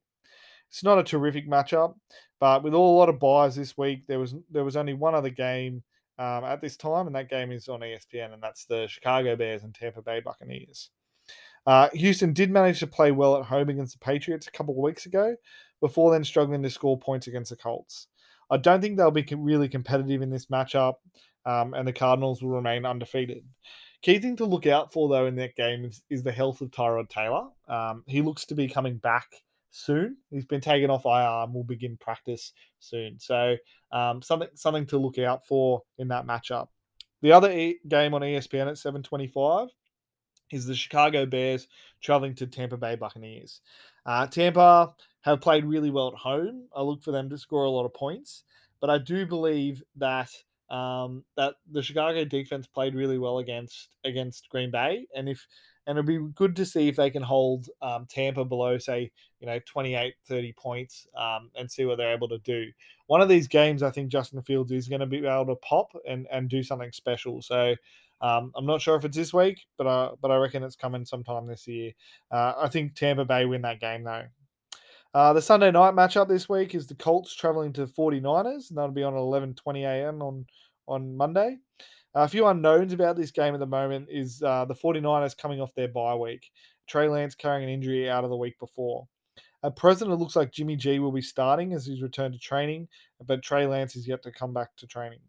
It's 0.70 0.84
not 0.84 0.98
a 0.98 1.02
terrific 1.02 1.48
matchup, 1.48 1.94
but 2.40 2.62
with 2.62 2.74
all, 2.74 2.96
a 2.96 2.98
lot 2.98 3.08
of 3.08 3.18
byes 3.18 3.56
this 3.56 3.76
week, 3.76 4.06
there 4.06 4.18
was 4.18 4.34
there 4.50 4.64
was 4.64 4.76
only 4.76 4.94
one 4.94 5.14
other 5.14 5.30
game 5.30 5.82
um, 6.18 6.44
at 6.44 6.60
this 6.60 6.76
time, 6.76 7.06
and 7.06 7.16
that 7.16 7.30
game 7.30 7.52
is 7.52 7.68
on 7.68 7.80
ESPN, 7.80 8.32
and 8.32 8.42
that's 8.42 8.64
the 8.64 8.86
Chicago 8.88 9.36
Bears 9.36 9.62
and 9.62 9.74
Tampa 9.74 10.02
Bay 10.02 10.20
Buccaneers. 10.20 10.90
Uh, 11.66 11.88
Houston 11.92 12.32
did 12.32 12.50
manage 12.50 12.80
to 12.80 12.86
play 12.86 13.12
well 13.12 13.36
at 13.36 13.44
home 13.44 13.68
against 13.68 13.98
the 13.98 14.04
Patriots 14.04 14.46
a 14.46 14.50
couple 14.50 14.74
of 14.74 14.82
weeks 14.82 15.06
ago, 15.06 15.36
before 15.80 16.12
then 16.12 16.24
struggling 16.24 16.62
to 16.62 16.70
score 16.70 16.98
points 16.98 17.26
against 17.26 17.50
the 17.50 17.56
Colts. 17.56 18.06
I 18.50 18.56
don't 18.56 18.80
think 18.80 18.96
they'll 18.96 19.10
be 19.10 19.26
really 19.36 19.68
competitive 19.68 20.22
in 20.22 20.30
this 20.30 20.46
matchup 20.46 20.94
um, 21.48 21.74
and 21.74 21.88
the 21.88 21.92
Cardinals 21.92 22.42
will 22.42 22.50
remain 22.50 22.84
undefeated. 22.84 23.44
Key 24.02 24.18
thing 24.18 24.36
to 24.36 24.44
look 24.44 24.66
out 24.66 24.92
for, 24.92 25.08
though, 25.08 25.26
in 25.26 25.34
that 25.36 25.56
game 25.56 25.84
is, 25.84 26.02
is 26.10 26.22
the 26.22 26.32
health 26.32 26.60
of 26.60 26.70
Tyrod 26.70 27.08
Taylor. 27.08 27.48
Um, 27.68 28.04
he 28.06 28.22
looks 28.22 28.44
to 28.46 28.54
be 28.54 28.68
coming 28.68 28.98
back 28.98 29.26
soon. 29.70 30.16
He's 30.30 30.46
been 30.46 30.60
taken 30.60 30.90
off 30.90 31.06
IR 31.06 31.44
and 31.44 31.54
will 31.54 31.64
begin 31.64 31.96
practice 31.96 32.52
soon. 32.80 33.18
So 33.18 33.56
um, 33.92 34.22
something 34.22 34.48
something 34.54 34.86
to 34.86 34.98
look 34.98 35.18
out 35.18 35.46
for 35.46 35.82
in 35.98 36.08
that 36.08 36.26
matchup. 36.26 36.68
The 37.22 37.32
other 37.32 37.50
e- 37.50 37.80
game 37.88 38.14
on 38.14 38.22
ESPN 38.22 38.68
at 38.68 38.78
7:25 38.78 39.68
is 40.50 40.66
the 40.66 40.74
Chicago 40.74 41.26
Bears 41.26 41.68
traveling 42.00 42.34
to 42.36 42.46
Tampa 42.46 42.76
Bay 42.76 42.94
Buccaneers. 42.94 43.60
Uh, 44.06 44.26
Tampa 44.26 44.94
have 45.22 45.40
played 45.40 45.64
really 45.64 45.90
well 45.90 46.08
at 46.08 46.14
home. 46.14 46.68
I 46.74 46.82
look 46.82 47.02
for 47.02 47.12
them 47.12 47.28
to 47.30 47.38
score 47.38 47.64
a 47.64 47.70
lot 47.70 47.84
of 47.84 47.92
points, 47.92 48.44
but 48.80 48.88
I 48.88 48.98
do 48.98 49.26
believe 49.26 49.82
that 49.96 50.30
um, 50.70 51.24
that 51.36 51.54
the 51.70 51.82
Chicago 51.82 52.24
defense 52.24 52.66
played 52.66 52.94
really 52.94 53.18
well 53.18 53.38
against 53.38 53.88
against 54.04 54.48
Green 54.50 54.70
Bay, 54.70 55.06
and 55.14 55.28
if 55.28 55.46
and 55.88 55.96
it'd 55.96 56.06
be 56.06 56.18
good 56.34 56.54
to 56.54 56.66
see 56.66 56.86
if 56.86 56.96
they 56.96 57.08
can 57.08 57.22
hold 57.22 57.70
um, 57.80 58.06
Tampa 58.10 58.44
below, 58.44 58.76
say, 58.76 59.10
you 59.40 59.46
know, 59.46 59.58
28, 59.64 60.14
30 60.26 60.52
points 60.52 61.06
um, 61.16 61.50
and 61.56 61.70
see 61.70 61.86
what 61.86 61.96
they're 61.96 62.12
able 62.12 62.28
to 62.28 62.38
do. 62.40 62.66
One 63.06 63.22
of 63.22 63.28
these 63.30 63.48
games, 63.48 63.82
I 63.82 63.90
think 63.90 64.10
Justin 64.10 64.42
Fields 64.42 64.70
is 64.70 64.86
going 64.86 65.00
to 65.00 65.06
be 65.06 65.24
able 65.26 65.46
to 65.46 65.56
pop 65.56 65.90
and, 66.06 66.26
and 66.30 66.50
do 66.50 66.62
something 66.62 66.92
special. 66.92 67.40
So 67.40 67.74
um, 68.20 68.52
I'm 68.54 68.66
not 68.66 68.82
sure 68.82 68.96
if 68.96 69.06
it's 69.06 69.16
this 69.16 69.32
week, 69.32 69.62
but 69.78 69.86
I, 69.86 70.10
but 70.20 70.30
I 70.30 70.36
reckon 70.36 70.62
it's 70.62 70.76
coming 70.76 71.06
sometime 71.06 71.46
this 71.46 71.66
year. 71.66 71.92
Uh, 72.30 72.52
I 72.58 72.68
think 72.68 72.94
Tampa 72.94 73.24
Bay 73.24 73.46
win 73.46 73.62
that 73.62 73.80
game, 73.80 74.04
though. 74.04 74.24
Uh, 75.14 75.32
the 75.32 75.40
Sunday 75.40 75.70
night 75.70 75.94
matchup 75.94 76.28
this 76.28 76.50
week 76.50 76.74
is 76.74 76.86
the 76.86 76.94
Colts 76.96 77.34
traveling 77.34 77.72
to 77.72 77.86
49ers, 77.86 78.68
and 78.68 78.76
that'll 78.76 78.90
be 78.90 79.04
on 79.04 79.14
11:20 79.14 79.84
a.m. 79.84 80.20
on 80.20 80.44
on 80.86 81.16
Monday. 81.16 81.56
Uh, 82.18 82.22
a 82.22 82.28
few 82.28 82.48
unknowns 82.48 82.92
about 82.92 83.16
this 83.16 83.30
game 83.30 83.54
at 83.54 83.60
the 83.60 83.66
moment 83.66 84.08
is 84.10 84.42
uh, 84.42 84.64
the 84.64 84.74
49ers 84.74 85.36
coming 85.36 85.60
off 85.60 85.72
their 85.76 85.86
bye 85.86 86.16
week. 86.16 86.50
Trey 86.88 87.08
Lance 87.08 87.36
carrying 87.36 87.62
an 87.62 87.70
injury 87.72 88.10
out 88.10 88.24
of 88.24 88.30
the 88.30 88.36
week 88.36 88.58
before. 88.58 89.06
At 89.62 89.76
present, 89.76 90.10
it 90.10 90.16
looks 90.16 90.34
like 90.34 90.50
Jimmy 90.50 90.74
G 90.74 90.98
will 90.98 91.12
be 91.12 91.22
starting 91.22 91.74
as 91.74 91.86
he's 91.86 92.02
returned 92.02 92.34
to 92.34 92.40
training, 92.40 92.88
but 93.24 93.44
Trey 93.44 93.68
Lance 93.68 93.94
is 93.94 94.08
yet 94.08 94.24
to 94.24 94.32
come 94.32 94.52
back 94.52 94.74
to 94.78 94.86
training. 94.88 95.20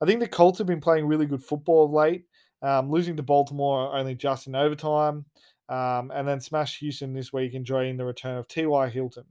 I 0.00 0.06
think 0.06 0.20
the 0.20 0.28
Colts 0.28 0.56
have 0.56 0.66
been 0.66 0.80
playing 0.80 1.06
really 1.06 1.26
good 1.26 1.44
football 1.44 1.84
of 1.84 1.90
late, 1.90 2.24
um, 2.62 2.90
losing 2.90 3.16
to 3.16 3.22
Baltimore 3.22 3.94
only 3.94 4.14
just 4.14 4.46
in 4.46 4.54
overtime 4.54 5.26
um, 5.68 6.10
and 6.14 6.26
then 6.26 6.40
smash 6.40 6.78
Houston 6.78 7.12
this 7.12 7.30
week, 7.30 7.52
enjoying 7.52 7.98
the 7.98 8.06
return 8.06 8.38
of 8.38 8.48
T.Y. 8.48 8.88
Hilton. 8.88 9.24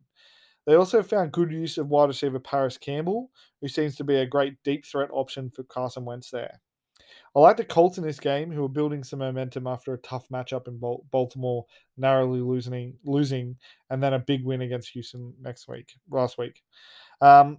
They 0.67 0.76
also 0.76 1.02
found 1.02 1.32
good 1.32 1.52
use 1.52 1.80
of 1.80 1.89
wide 1.89 2.10
receiver 2.10 2.39
Parris 2.39 2.78
Campbell, 2.78 3.32
who 3.62 3.69
seems 3.69 3.95
to 3.95 4.04
be 4.04 4.17
a 4.17 4.26
great 4.28 4.62
deep 4.63 4.86
threat 4.86 5.10
option 5.12 5.50
for 5.50 5.63
Carson 5.63 6.06
Wentz 6.06 6.30
there. 6.30 6.62
I 7.36 7.39
like 7.39 7.58
the 7.58 7.65
Colts 7.65 7.98
in 7.98 8.04
this 8.06 8.19
game, 8.19 8.50
who 8.50 8.63
are 8.63 8.69
building 8.69 9.04
some 9.04 9.19
momentum 9.19 9.67
after 9.67 9.93
a 9.93 9.98
tough 9.98 10.30
matchup 10.30 10.69
in 10.69 10.80
Baltimore, 11.12 11.65
narrowly 11.98 12.39
losing, 12.39 12.93
losing, 13.04 13.58
and 13.89 14.02
then 14.02 14.13
a 14.13 14.19
big 14.19 14.45
win 14.45 14.62
against 14.62 14.89
Houston 14.91 15.34
next 15.41 15.67
week, 15.67 15.91
last 16.10 16.38
week. 16.38 16.63
Um, 17.19 17.58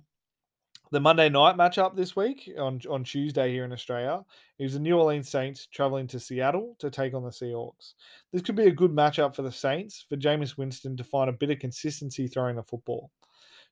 the 0.93 1.01
Monday 1.01 1.29
night 1.29 1.57
matchup 1.57 1.95
this 1.95 2.17
week 2.17 2.51
on, 2.59 2.81
on 2.89 3.05
Tuesday 3.05 3.53
here 3.53 3.65
in 3.65 3.73
Australia 3.73 4.25
is 4.59 4.75
the 4.75 4.81
New 4.81 4.97
Orleans 4.97 5.29
Saints 5.29 5.67
traveling 5.67 6.07
to 6.07 6.21
Seattle 6.21 6.77
to 6.79 6.91
take 6.91 7.13
on 7.13 7.25
the 7.25 7.31
Seahawks. 7.31 7.95
This 8.33 8.43
could 8.43 8.57
be 8.57 8.67
a 8.69 8.71
good 8.71 8.93
matchup 8.93 9.35
for 9.35 9.43
the 9.43 9.53
Saints 9.53 10.05
for 10.09 10.17
Jameis 10.17 10.57
Winston 10.57 10.97
to 10.97 11.05
find 11.05 11.29
a 11.29 11.35
bit 11.35 11.51
of 11.51 11.59
consistency 11.59 12.29
throwing 12.29 12.57
the 12.57 12.63
football. 12.63 13.11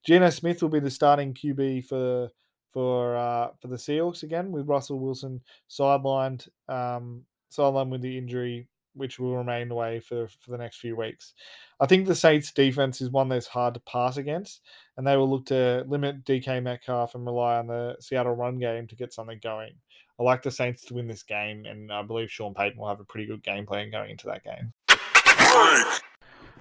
Geno 0.05 0.29
Smith 0.29 0.61
will 0.61 0.69
be 0.69 0.81
the 0.81 0.91
starting 0.91 1.33
QB 1.33 1.87
for 1.87 2.29
for 2.75 3.17
uh, 3.17 3.49
for 3.61 3.69
the 3.69 3.77
Seahawks 3.77 4.23
again, 4.23 4.53
with 4.53 4.69
Russell 4.69 4.99
Wilson 4.99 5.41
sidelined 5.71 6.47
um, 6.69 7.23
sidelined 7.51 7.89
with 7.89 8.03
the 8.03 8.19
injury 8.19 8.69
which 8.95 9.19
will 9.19 9.37
remain 9.37 9.71
away 9.71 10.01
for, 10.01 10.29
for 10.41 10.51
the 10.51 10.59
next 10.59 10.79
few 10.79 10.97
weeks. 10.97 11.35
I 11.81 11.87
think 11.87 12.07
the 12.07 12.15
Saints 12.15 12.53
defense 12.53 13.01
is 13.01 13.11
one 13.11 13.29
that's 13.29 13.47
hard 13.47 13.75
to 13.75 13.81
pass 13.81 14.17
against, 14.17 14.61
and 14.97 15.07
they 15.07 15.17
will 15.17 15.29
look 15.29 15.47
to 15.47 15.85
limit 15.89 16.25
DK 16.25 16.63
Metcalf 16.63 17.15
and 17.15 17.27
rely 17.27 17.57
on 17.57 17.67
the 17.67 17.97
Seattle 18.01 18.37
run 18.37 18.59
game 18.59 18.87
to 18.87 18.97
get 18.97 19.13
something 19.13 19.41
going. 19.43 19.73
I 20.19 20.23
like 20.23 20.43
the 20.43 20.51
Saints 20.51 20.85
to 20.87 20.95
win 20.95 21.09
this 21.09 21.25
game, 21.25 21.67
and 21.67 21.93
I 21.93 22.03
believe 22.03 22.31
Sean 22.31 22.55
Payton 22.55 22.79
will 22.79 22.89
have 22.89 23.01
a 23.01 23.05
pretty 23.05 23.27
good 23.27 23.43
game 23.43 23.67
plan 23.67 23.91
going 23.91 24.11
into 24.11 24.29
that 24.29 24.45
game. 24.45 24.73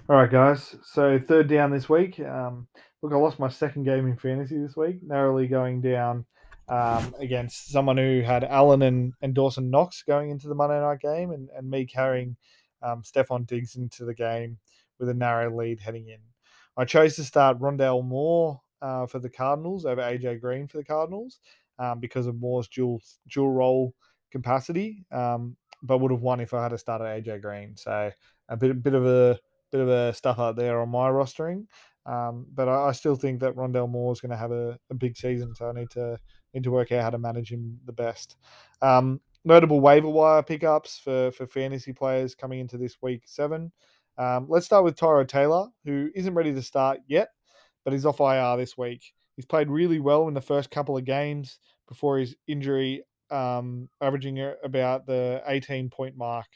All 0.06 0.16
right, 0.16 0.30
guys. 0.30 0.76
So 0.84 1.18
third 1.18 1.48
down 1.48 1.70
this 1.70 1.88
week. 1.88 2.20
Um, 2.20 2.68
look, 3.00 3.14
I 3.14 3.16
lost 3.16 3.38
my 3.38 3.48
second 3.48 3.84
game 3.84 4.06
in 4.06 4.18
fantasy 4.18 4.58
this 4.58 4.76
week, 4.76 4.98
narrowly 5.02 5.46
going 5.46 5.80
down 5.80 6.26
um, 6.68 7.14
against 7.18 7.70
someone 7.70 7.96
who 7.96 8.20
had 8.20 8.44
Allen 8.44 8.82
and, 8.82 9.14
and 9.22 9.32
Dawson 9.32 9.70
Knox 9.70 10.02
going 10.02 10.28
into 10.28 10.46
the 10.46 10.54
Monday 10.54 10.78
night 10.78 11.00
game, 11.00 11.30
and, 11.30 11.48
and 11.56 11.70
me 11.70 11.86
carrying 11.86 12.36
um, 12.82 13.02
Stefon 13.02 13.46
Diggs 13.46 13.76
into 13.76 14.04
the 14.04 14.12
game 14.12 14.58
with 14.98 15.08
a 15.08 15.14
narrow 15.14 15.50
lead 15.56 15.80
heading 15.80 16.08
in. 16.08 16.18
I 16.76 16.84
chose 16.84 17.16
to 17.16 17.24
start 17.24 17.58
Rondale 17.58 18.04
Moore 18.04 18.60
uh, 18.82 19.06
for 19.06 19.20
the 19.20 19.30
Cardinals 19.30 19.86
over 19.86 20.02
AJ 20.02 20.42
Green 20.42 20.66
for 20.66 20.76
the 20.76 20.84
Cardinals 20.84 21.40
um, 21.78 21.98
because 21.98 22.26
of 22.26 22.38
Moore's 22.38 22.68
dual 22.68 23.00
dual 23.32 23.52
role 23.52 23.94
capacity, 24.30 25.06
um, 25.12 25.56
but 25.82 25.96
would 25.96 26.10
have 26.10 26.20
won 26.20 26.40
if 26.40 26.52
I 26.52 26.64
had 26.64 26.78
started 26.78 27.04
AJ 27.04 27.40
Green. 27.40 27.74
So 27.74 28.10
a 28.50 28.56
bit 28.58 28.70
a 28.70 28.74
bit 28.74 28.92
of 28.92 29.06
a 29.06 29.40
bit 29.74 29.80
of 29.80 29.88
a 29.88 30.14
stuff 30.14 30.38
out 30.38 30.54
there 30.54 30.80
on 30.80 30.88
my 30.88 31.08
rostering. 31.08 31.66
Um, 32.06 32.46
but 32.54 32.68
I, 32.68 32.88
I, 32.88 32.92
still 32.92 33.16
think 33.16 33.40
that 33.40 33.56
Rondale 33.56 33.90
Moore 33.90 34.12
is 34.12 34.20
going 34.20 34.30
to 34.30 34.36
have 34.36 34.52
a, 34.52 34.78
a, 34.90 34.94
big 34.94 35.16
season, 35.16 35.54
so 35.54 35.68
I 35.68 35.72
need 35.72 35.90
to 35.92 36.18
need 36.52 36.62
to 36.62 36.70
work 36.70 36.92
out 36.92 37.02
how 37.02 37.10
to 37.10 37.18
manage 37.18 37.50
him 37.50 37.80
the 37.86 37.92
best. 37.92 38.36
Um, 38.82 39.20
notable 39.44 39.80
waiver 39.80 40.08
wire 40.08 40.42
pickups 40.42 40.98
for 40.98 41.32
for 41.32 41.46
fantasy 41.46 41.92
players 41.92 42.34
coming 42.34 42.60
into 42.60 42.76
this 42.76 42.98
week 43.02 43.22
seven. 43.26 43.72
Um, 44.16 44.46
let's 44.48 44.66
start 44.66 44.84
with 44.84 44.96
Tyrod 44.96 45.28
Taylor, 45.28 45.68
who 45.84 46.10
isn't 46.14 46.34
ready 46.34 46.52
to 46.52 46.62
start 46.62 47.00
yet, 47.08 47.30
but 47.84 47.92
he's 47.92 48.06
off 48.06 48.20
IR 48.20 48.56
this 48.58 48.78
week. 48.78 49.12
He's 49.34 49.46
played 49.46 49.70
really 49.70 49.98
well 49.98 50.28
in 50.28 50.34
the 50.34 50.40
first 50.40 50.70
couple 50.70 50.96
of 50.96 51.04
games 51.04 51.58
before 51.88 52.18
his 52.18 52.36
injury, 52.46 53.02
um, 53.30 53.88
averaging 54.00 54.38
about 54.62 55.06
the 55.06 55.42
18 55.48 55.90
point 55.90 56.16
mark. 56.16 56.46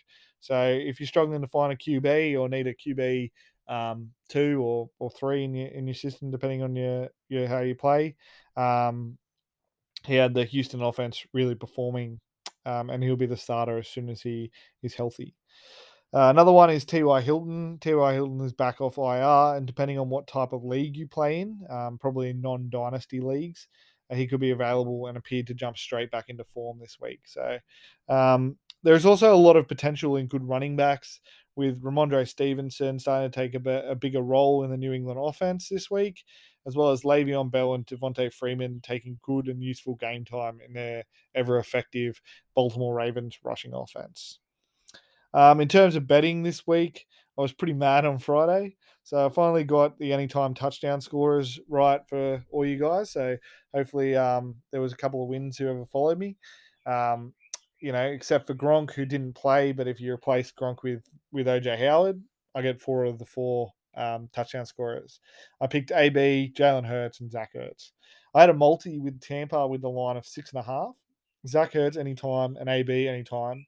So 0.40 0.62
if 0.64 1.00
you're 1.00 1.06
struggling 1.06 1.40
to 1.40 1.48
find 1.48 1.72
a 1.72 1.76
QB 1.76 2.38
or 2.38 2.48
need 2.48 2.66
a 2.66 2.74
QB 2.74 3.30
um, 3.68 4.10
two 4.28 4.62
or, 4.62 4.88
or 4.98 5.10
three 5.10 5.44
in 5.44 5.54
your 5.54 5.68
in 5.68 5.86
your 5.86 5.94
system, 5.94 6.30
depending 6.30 6.62
on 6.62 6.74
your, 6.76 7.08
your 7.28 7.46
how 7.46 7.60
you 7.60 7.74
play, 7.74 8.16
um, 8.56 9.18
he 10.04 10.14
had 10.14 10.34
the 10.34 10.44
Houston 10.44 10.82
offense 10.82 11.24
really 11.32 11.54
performing, 11.54 12.20
um, 12.64 12.90
and 12.90 13.02
he'll 13.02 13.16
be 13.16 13.26
the 13.26 13.36
starter 13.36 13.78
as 13.78 13.88
soon 13.88 14.08
as 14.08 14.22
he 14.22 14.50
is 14.82 14.94
healthy. 14.94 15.34
Uh, 16.14 16.30
another 16.30 16.52
one 16.52 16.70
is 16.70 16.86
T.Y. 16.86 17.20
Hilton. 17.20 17.78
T.Y. 17.80 18.14
Hilton 18.14 18.40
is 18.40 18.54
back 18.54 18.80
off 18.80 18.96
IR, 18.96 19.56
and 19.56 19.66
depending 19.66 19.98
on 19.98 20.08
what 20.08 20.26
type 20.26 20.52
of 20.52 20.64
league 20.64 20.96
you 20.96 21.06
play 21.06 21.40
in, 21.40 21.60
um, 21.68 21.98
probably 21.98 22.32
non 22.32 22.70
dynasty 22.70 23.20
leagues, 23.20 23.68
uh, 24.10 24.14
he 24.14 24.26
could 24.26 24.40
be 24.40 24.50
available 24.50 25.06
and 25.06 25.18
appeared 25.18 25.46
to 25.48 25.54
jump 25.54 25.76
straight 25.76 26.10
back 26.10 26.26
into 26.28 26.44
form 26.44 26.78
this 26.80 26.96
week. 27.00 27.20
So 27.26 27.58
um, 28.08 28.56
there's 28.88 29.04
also 29.04 29.34
a 29.34 29.36
lot 29.36 29.56
of 29.56 29.68
potential 29.68 30.16
in 30.16 30.28
good 30.28 30.48
running 30.48 30.74
backs 30.74 31.20
with 31.56 31.82
Rhamondre 31.82 32.26
Stevenson 32.26 32.98
starting 32.98 33.30
to 33.30 33.38
take 33.38 33.54
a, 33.54 33.60
bit, 33.60 33.84
a 33.86 33.94
bigger 33.94 34.22
role 34.22 34.64
in 34.64 34.70
the 34.70 34.78
New 34.78 34.94
England 34.94 35.20
offense 35.22 35.68
this 35.68 35.90
week, 35.90 36.24
as 36.66 36.74
well 36.74 36.90
as 36.90 37.02
Le'Veon 37.02 37.50
Bell 37.50 37.74
and 37.74 37.84
Devonta 37.84 38.32
Freeman 38.32 38.80
taking 38.82 39.18
good 39.22 39.48
and 39.48 39.62
useful 39.62 39.96
game 39.96 40.24
time 40.24 40.60
in 40.66 40.72
their 40.72 41.04
ever 41.34 41.58
effective 41.58 42.18
Baltimore 42.54 42.94
Ravens 42.94 43.38
rushing 43.44 43.74
offense. 43.74 44.38
Um, 45.34 45.60
in 45.60 45.68
terms 45.68 45.94
of 45.94 46.06
betting 46.06 46.42
this 46.42 46.66
week, 46.66 47.04
I 47.36 47.42
was 47.42 47.52
pretty 47.52 47.74
mad 47.74 48.06
on 48.06 48.18
Friday. 48.18 48.78
So 49.02 49.26
I 49.26 49.28
finally 49.28 49.64
got 49.64 49.98
the 49.98 50.14
anytime 50.14 50.54
touchdown 50.54 51.02
scorers 51.02 51.60
right 51.68 52.00
for 52.08 52.42
all 52.50 52.64
you 52.64 52.78
guys. 52.78 53.12
So 53.12 53.36
hopefully 53.74 54.16
um, 54.16 54.54
there 54.72 54.80
was 54.80 54.94
a 54.94 54.96
couple 54.96 55.22
of 55.22 55.28
wins 55.28 55.58
whoever 55.58 55.84
followed 55.84 56.18
me. 56.18 56.38
Um, 56.86 57.34
you 57.80 57.92
know, 57.92 58.04
except 58.04 58.46
for 58.46 58.54
Gronk 58.54 58.92
who 58.92 59.04
didn't 59.04 59.34
play, 59.34 59.72
but 59.72 59.88
if 59.88 60.00
you 60.00 60.12
replace 60.12 60.52
Gronk 60.52 60.82
with 60.82 61.02
with 61.32 61.46
OJ 61.46 61.78
Howard, 61.78 62.22
I 62.54 62.62
get 62.62 62.80
four 62.80 63.04
of 63.04 63.18
the 63.18 63.24
four 63.24 63.72
um, 63.96 64.28
touchdown 64.32 64.66
scorers. 64.66 65.20
I 65.60 65.66
picked 65.66 65.92
AB, 65.92 66.52
Jalen 66.56 66.86
Hurts, 66.86 67.20
and 67.20 67.30
Zach 67.30 67.52
Ertz. 67.56 67.92
I 68.34 68.40
had 68.40 68.50
a 68.50 68.54
multi 68.54 68.98
with 68.98 69.20
Tampa 69.20 69.66
with 69.66 69.82
the 69.82 69.88
line 69.88 70.16
of 70.16 70.26
six 70.26 70.52
and 70.52 70.60
a 70.60 70.62
half. 70.62 70.96
Zach 71.46 71.72
Ertz 71.72 71.96
anytime 71.96 72.56
and 72.56 72.68
AB 72.68 73.08
anytime 73.08 73.64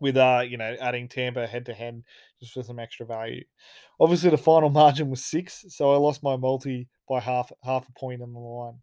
with 0.00 0.16
uh, 0.16 0.42
you 0.46 0.56
know, 0.56 0.76
adding 0.80 1.08
Tampa 1.08 1.46
head 1.46 1.66
to 1.66 1.74
head 1.74 2.02
just 2.40 2.52
for 2.52 2.62
some 2.62 2.78
extra 2.78 3.06
value. 3.06 3.44
Obviously, 4.00 4.30
the 4.30 4.38
final 4.38 4.70
margin 4.70 5.10
was 5.10 5.24
six, 5.24 5.64
so 5.68 5.92
I 5.92 5.96
lost 5.96 6.22
my 6.22 6.36
multi 6.36 6.88
by 7.08 7.20
half 7.20 7.52
half 7.62 7.88
a 7.88 7.92
point 7.98 8.22
on 8.22 8.32
the 8.32 8.38
line. 8.38 8.78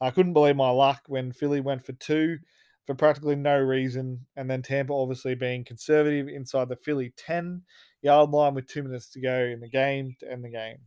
I 0.00 0.10
couldn't 0.10 0.32
believe 0.32 0.56
my 0.56 0.70
luck 0.70 1.02
when 1.06 1.32
Philly 1.32 1.60
went 1.60 1.84
for 1.84 1.92
two 1.92 2.38
for 2.86 2.94
practically 2.94 3.36
no 3.36 3.58
reason, 3.58 4.26
and 4.36 4.50
then 4.50 4.62
Tampa 4.62 4.92
obviously 4.92 5.34
being 5.34 5.64
conservative 5.64 6.28
inside 6.28 6.68
the 6.68 6.76
Philly 6.76 7.12
ten 7.16 7.62
yard 8.02 8.30
line 8.30 8.54
with 8.54 8.66
two 8.66 8.82
minutes 8.82 9.08
to 9.10 9.20
go 9.20 9.44
in 9.44 9.60
the 9.60 9.68
game 9.68 10.14
to 10.20 10.30
end 10.30 10.44
the 10.44 10.50
game. 10.50 10.78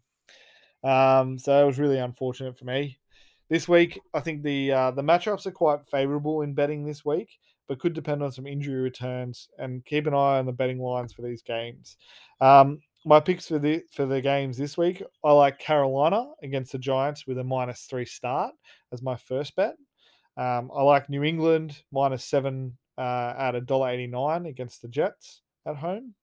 Um, 0.84 1.40
so 1.40 1.64
it 1.64 1.66
was 1.66 1.80
really 1.80 1.98
unfortunate 1.98 2.58
for 2.58 2.66
me. 2.66 3.00
This 3.50 3.68
week, 3.68 4.00
I 4.14 4.20
think 4.20 4.44
the 4.44 4.72
uh, 4.72 4.92
the 4.92 5.02
matchups 5.02 5.46
are 5.48 5.52
quite 5.52 5.86
favourable 5.90 6.42
in 6.42 6.54
betting 6.54 6.86
this 6.86 7.06
week, 7.06 7.40
but 7.68 7.80
could 7.80 7.94
depend 7.94 8.22
on 8.22 8.32
some 8.32 8.46
injury 8.46 8.82
returns. 8.82 9.50
And 9.58 9.84
keep 9.86 10.06
an 10.06 10.14
eye 10.14 10.38
on 10.38 10.46
the 10.46 10.52
betting 10.52 10.80
lines 10.80 11.14
for 11.14 11.22
these 11.22 11.42
games. 11.42 11.98
Um, 12.42 12.80
my 13.06 13.22
picks 13.22 13.48
for 13.48 13.58
the 13.58 13.84
for 13.92 14.06
the 14.06 14.22
games 14.22 14.58
this 14.58 14.78
week, 14.78 15.02
I 15.24 15.32
like 15.32 15.60
Carolina 15.60 16.26
against 16.44 16.74
the 16.74 16.78
Giants 16.78 17.26
with 17.26 17.40
a 17.40 17.44
minus 17.44 17.84
three 17.84 18.06
start 18.06 18.54
as 18.92 19.02
my 19.02 19.16
first 19.16 19.56
bet. 19.56 19.76
Um, 20.38 20.70
I 20.74 20.84
like 20.84 21.10
New 21.10 21.24
England 21.24 21.82
minus 21.92 22.24
seven 22.24 22.78
uh, 22.98 23.34
at 23.38 23.56
a 23.56 23.62
dollar 23.62 23.90
eighty 23.90 24.08
nine 24.08 24.46
against 24.46 24.82
the 24.82 24.88
Jets 24.88 25.42
at 25.66 25.76
home. 25.76 26.14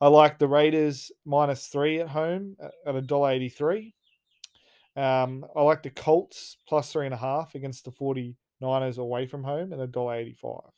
I 0.00 0.08
like 0.08 0.38
the 0.38 0.48
Raiders 0.48 1.10
minus 1.24 1.68
three 1.68 2.00
at 2.00 2.08
home 2.08 2.56
at 2.86 2.96
a 2.96 3.00
dollar 3.00 3.30
eighty 3.30 3.48
three. 3.48 3.94
Um, 4.96 5.44
I 5.54 5.62
like 5.62 5.82
the 5.82 5.90
Colts 5.90 6.56
plus 6.66 6.90
three 6.90 7.04
and 7.04 7.14
a 7.14 7.18
half 7.18 7.54
against 7.54 7.84
the 7.84 7.92
49ers 7.92 8.98
away 8.98 9.26
from 9.26 9.44
home 9.44 9.72
at 9.72 9.78
a 9.78 9.86
dollar 9.86 10.16
eighty 10.16 10.34
five. 10.34 10.72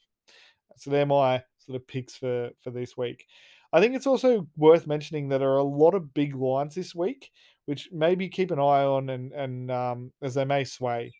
So 0.76 0.90
they're 0.90 1.06
my 1.06 1.42
sort 1.58 1.76
of 1.76 1.86
picks 1.88 2.16
for 2.16 2.50
for 2.60 2.70
this 2.70 2.96
week. 2.96 3.26
I 3.72 3.80
think 3.80 3.94
it's 3.94 4.06
also 4.06 4.46
worth 4.56 4.86
mentioning 4.86 5.28
that 5.28 5.38
there 5.38 5.50
are 5.50 5.58
a 5.58 5.62
lot 5.62 5.94
of 5.94 6.14
big 6.14 6.34
lines 6.34 6.74
this 6.74 6.94
week, 6.94 7.30
which 7.66 7.88
maybe 7.92 8.28
keep 8.28 8.50
an 8.50 8.58
eye 8.58 8.84
on 8.84 9.10
and 9.10 9.32
and 9.32 9.70
um, 9.70 10.12
as 10.22 10.34
they 10.34 10.44
may 10.44 10.64
sway. 10.64 11.12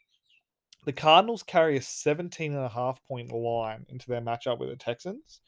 The 0.84 0.92
Cardinals 0.92 1.42
carry 1.42 1.76
a 1.76 1.82
17 1.82 2.54
and 2.54 2.64
a 2.64 2.68
half 2.68 3.02
point 3.06 3.32
line 3.32 3.84
into 3.88 4.08
their 4.08 4.20
matchup 4.20 4.58
with 4.58 4.70
the 4.70 4.76
Texans. 4.76 5.40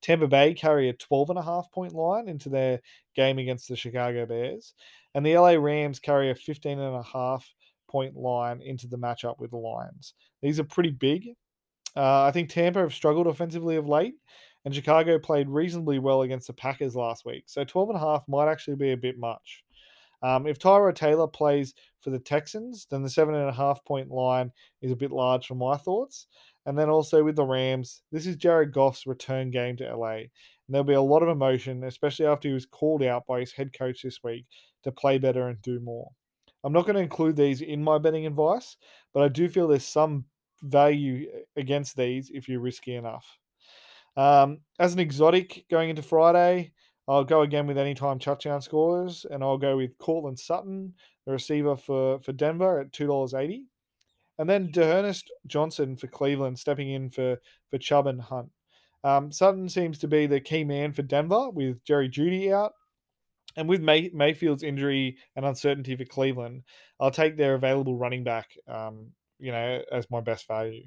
Tampa 0.00 0.28
Bay 0.28 0.54
carry 0.54 0.88
a 0.88 0.92
12 0.92 1.30
and 1.30 1.38
a 1.38 1.42
half 1.42 1.70
point 1.72 1.92
line 1.92 2.28
into 2.28 2.48
their 2.48 2.80
game 3.14 3.38
against 3.38 3.68
the 3.68 3.76
Chicago 3.76 4.26
Bears. 4.26 4.74
And 5.14 5.24
the 5.24 5.36
LA 5.36 5.52
Rams 5.52 5.98
carry 5.98 6.30
a 6.30 6.34
15 6.34 6.78
and 6.78 6.96
a 6.96 7.02
half 7.02 7.46
point 7.88 8.16
line 8.16 8.60
into 8.62 8.86
the 8.86 8.98
matchup 8.98 9.38
with 9.38 9.50
the 9.50 9.56
Lions. 9.56 10.14
These 10.42 10.60
are 10.60 10.64
pretty 10.64 10.90
big. 10.90 11.30
Uh, 11.96 12.24
I 12.24 12.30
think 12.30 12.48
Tampa 12.48 12.80
have 12.80 12.94
struggled 12.94 13.26
offensively 13.26 13.76
of 13.76 13.88
late, 13.88 14.14
and 14.64 14.74
Chicago 14.74 15.18
played 15.18 15.48
reasonably 15.48 15.98
well 15.98 16.22
against 16.22 16.46
the 16.46 16.52
Packers 16.52 16.94
last 16.94 17.24
week. 17.24 17.44
So 17.46 17.64
12 17.64 17.90
and 17.90 17.96
a 17.96 18.00
half 18.00 18.28
might 18.28 18.48
actually 18.48 18.76
be 18.76 18.92
a 18.92 18.96
bit 18.96 19.18
much. 19.18 19.64
Um, 20.22 20.46
if 20.46 20.58
Tyrod 20.58 20.94
Taylor 20.94 21.28
plays 21.28 21.74
for 22.00 22.10
the 22.10 22.18
Texans, 22.18 22.86
then 22.90 23.02
the 23.02 23.10
seven 23.10 23.34
and 23.34 23.48
a 23.48 23.52
half 23.52 23.84
point 23.84 24.10
line 24.10 24.50
is 24.82 24.90
a 24.90 24.96
bit 24.96 25.12
large 25.12 25.46
for 25.46 25.54
my 25.54 25.76
thoughts. 25.76 26.26
And 26.66 26.78
then 26.78 26.90
also 26.90 27.24
with 27.24 27.36
the 27.36 27.44
Rams, 27.44 28.02
this 28.12 28.26
is 28.26 28.36
Jared 28.36 28.72
Goff's 28.72 29.06
return 29.06 29.50
game 29.50 29.76
to 29.76 29.96
LA. 29.96 30.14
And 30.16 30.28
there'll 30.68 30.84
be 30.84 30.94
a 30.94 31.00
lot 31.00 31.22
of 31.22 31.28
emotion, 31.28 31.84
especially 31.84 32.26
after 32.26 32.48
he 32.48 32.54
was 32.54 32.66
called 32.66 33.02
out 33.02 33.26
by 33.26 33.40
his 33.40 33.52
head 33.52 33.72
coach 33.76 34.02
this 34.02 34.22
week 34.22 34.44
to 34.84 34.92
play 34.92 35.18
better 35.18 35.48
and 35.48 35.62
do 35.62 35.80
more. 35.80 36.10
I'm 36.64 36.72
not 36.72 36.84
going 36.84 36.96
to 36.96 37.02
include 37.02 37.36
these 37.36 37.62
in 37.62 37.82
my 37.82 37.98
betting 37.98 38.26
advice, 38.26 38.76
but 39.14 39.22
I 39.22 39.28
do 39.28 39.48
feel 39.48 39.68
there's 39.68 39.86
some 39.86 40.24
value 40.62 41.26
against 41.56 41.96
these 41.96 42.30
if 42.34 42.48
you're 42.48 42.60
risky 42.60 42.96
enough. 42.96 43.38
Um, 44.16 44.58
as 44.78 44.92
an 44.92 44.98
exotic 44.98 45.64
going 45.70 45.90
into 45.90 46.02
Friday, 46.02 46.72
I'll 47.08 47.24
go 47.24 47.40
again 47.40 47.66
with 47.66 47.78
anytime 47.78 48.18
touchdown 48.18 48.60
scorers, 48.60 49.24
and 49.30 49.42
I'll 49.42 49.56
go 49.56 49.78
with 49.78 49.96
Courtland 49.96 50.38
Sutton, 50.38 50.92
the 51.24 51.32
receiver 51.32 51.74
for, 51.74 52.20
for 52.20 52.32
Denver 52.32 52.80
at 52.80 52.92
$2.80. 52.92 53.62
And 54.38 54.48
then 54.48 54.70
D'Ernest 54.70 55.32
Johnson 55.46 55.96
for 55.96 56.06
Cleveland, 56.06 56.58
stepping 56.58 56.90
in 56.90 57.08
for, 57.08 57.38
for 57.70 57.78
Chubb 57.78 58.06
and 58.06 58.20
Hunt. 58.20 58.50
Um, 59.04 59.32
Sutton 59.32 59.68
seems 59.70 59.98
to 60.00 60.08
be 60.08 60.26
the 60.26 60.40
key 60.40 60.64
man 60.64 60.92
for 60.92 61.02
Denver 61.02 61.48
with 61.48 61.82
Jerry 61.84 62.10
Jeudy 62.10 62.52
out. 62.52 62.72
And 63.56 63.68
with 63.68 63.80
May- 63.80 64.10
Mayfield's 64.12 64.62
injury 64.62 65.16
and 65.34 65.46
uncertainty 65.46 65.96
for 65.96 66.04
Cleveland, 66.04 66.62
I'll 67.00 67.10
take 67.10 67.36
their 67.36 67.54
available 67.54 67.96
running 67.96 68.22
back, 68.22 68.50
um, 68.68 69.12
you 69.38 69.50
know, 69.50 69.82
as 69.90 70.08
my 70.10 70.20
best 70.20 70.46
value. 70.46 70.84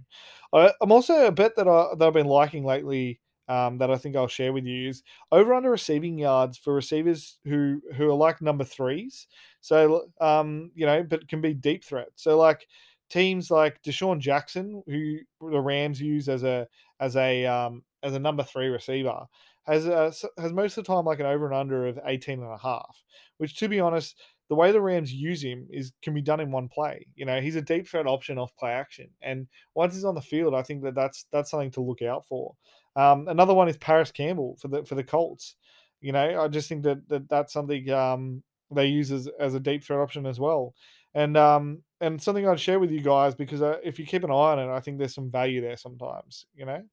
I, 0.54 0.72
am 0.82 0.92
also 0.92 1.26
a 1.26 1.32
bet 1.32 1.56
that, 1.56 1.68
I, 1.68 1.96
that 1.98 2.08
I've 2.08 2.14
been 2.14 2.28
liking 2.28 2.64
lately 2.64 3.20
um, 3.52 3.78
that 3.80 3.92
I 3.92 3.98
think 3.98 4.16
I'll 4.16 4.28
share 4.28 4.54
with 4.54 4.66
you 4.66 4.88
is 4.88 5.04
over 5.34 5.54
under 5.54 5.70
receiving 5.70 6.18
yards 6.18 6.58
for 6.58 6.74
receivers 6.74 7.38
who 7.44 7.82
who 7.96 8.10
are 8.10 8.16
like 8.16 8.42
number 8.42 8.64
threes. 8.64 9.28
So 9.60 10.06
um, 10.22 10.72
you 10.74 10.86
know, 10.86 11.04
but 11.04 11.28
can 11.28 11.42
be 11.42 11.54
deep 11.54 11.84
threats. 11.84 12.24
So 12.24 12.38
like 12.38 12.66
teams 13.10 13.52
like 13.52 13.84
DeSean 13.84 14.20
Jackson, 14.20 14.82
who 14.88 15.18
the 15.42 15.60
Rams 15.60 16.00
use 16.00 16.30
as 16.30 16.44
a 16.44 16.66
as 17.02 17.18
a 17.18 17.46
um, 17.46 17.84
as 18.04 18.16
a 18.16 18.20
number 18.20 18.44
three 18.44 18.70
receiver, 18.70 19.26
has 19.64 19.86
a, 19.86 20.14
has 20.38 20.54
most 20.54 20.78
of 20.78 20.86
the 20.86 20.94
time 20.94 21.04
like 21.04 21.20
an 21.20 21.26
over 21.26 21.46
and 21.46 21.56
under 21.56 21.88
of 21.88 22.00
18 22.06 22.42
and 22.42 22.54
a 22.54 22.58
half, 22.58 23.04
which 23.38 23.58
to 23.60 23.68
be 23.68 23.82
honest, 23.82 24.18
the 24.48 24.56
way 24.56 24.72
the 24.72 24.82
Rams 24.82 25.14
use 25.14 25.44
him 25.44 25.68
is 25.70 25.92
can 26.02 26.14
be 26.14 26.22
done 26.22 26.40
in 26.40 26.52
one 26.52 26.70
play. 26.70 27.06
You 27.16 27.26
know, 27.26 27.42
he's 27.42 27.58
a 27.58 27.62
deep 27.62 27.88
threat 27.88 28.08
option 28.08 28.38
off 28.38 28.56
play 28.56 28.72
action, 28.72 29.10
and 29.22 29.48
once 29.76 29.94
he's 29.94 30.06
on 30.06 30.16
the 30.16 30.22
field, 30.22 30.56
I 30.56 30.64
think 30.64 30.84
that 30.84 30.96
that's 30.96 31.26
that's 31.34 31.52
something 31.52 31.72
to 31.72 31.82
look 31.82 32.02
out 32.02 32.26
for. 32.26 32.56
Um, 32.96 33.28
another 33.28 33.54
one 33.54 33.70
is 33.70 33.78
Parris 33.78 34.12
Campbell 34.12 34.58
for 34.60 34.68
the 34.68 34.84
for 34.84 34.96
the 34.96 35.04
Colts. 35.04 35.56
You 36.02 36.12
know, 36.12 36.42
I 36.42 36.48
just 36.48 36.68
think 36.68 36.84
that, 36.84 37.08
that 37.10 37.30
that's 37.30 37.54
something 37.54 37.90
um, 37.92 38.44
they 38.72 38.88
use 38.88 39.12
as, 39.12 39.30
as 39.40 39.54
a 39.54 39.60
deep 39.60 39.84
threat 39.84 40.00
option 40.00 40.26
as 40.26 40.40
well, 40.40 40.74
and 41.14 41.38
um, 41.38 41.84
and 42.00 42.22
something 42.22 42.48
I'd 42.48 42.60
share 42.60 42.80
with 42.80 42.92
you 42.92 43.02
guys 43.02 43.36
because 43.36 43.62
uh, 43.62 43.78
if 43.84 44.00
you 44.00 44.06
keep 44.06 44.24
an 44.24 44.32
eye 44.32 44.34
on 44.34 44.60
it, 44.60 44.70
I 44.70 44.80
think 44.80 44.98
there's 44.98 45.14
some 45.14 45.30
value 45.30 45.62
there 45.62 45.78
sometimes. 45.78 46.46
You 46.56 46.66
know. 46.66 46.84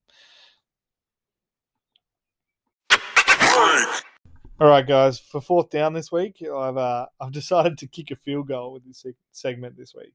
All 4.61 4.67
right, 4.67 4.87
guys. 4.87 5.21
For 5.21 5.41
fourth 5.41 5.71
down 5.71 5.93
this 5.93 6.11
week, 6.11 6.43
I've 6.43 6.77
uh, 6.77 7.07
I've 7.21 7.33
decided 7.33 7.79
to 7.79 7.87
kick 7.87 8.11
a 8.11 8.17
field 8.17 8.49
goal 8.49 8.73
with 8.73 8.85
this 8.85 9.05
segment 9.33 9.77
this 9.77 9.95
week. 9.95 10.15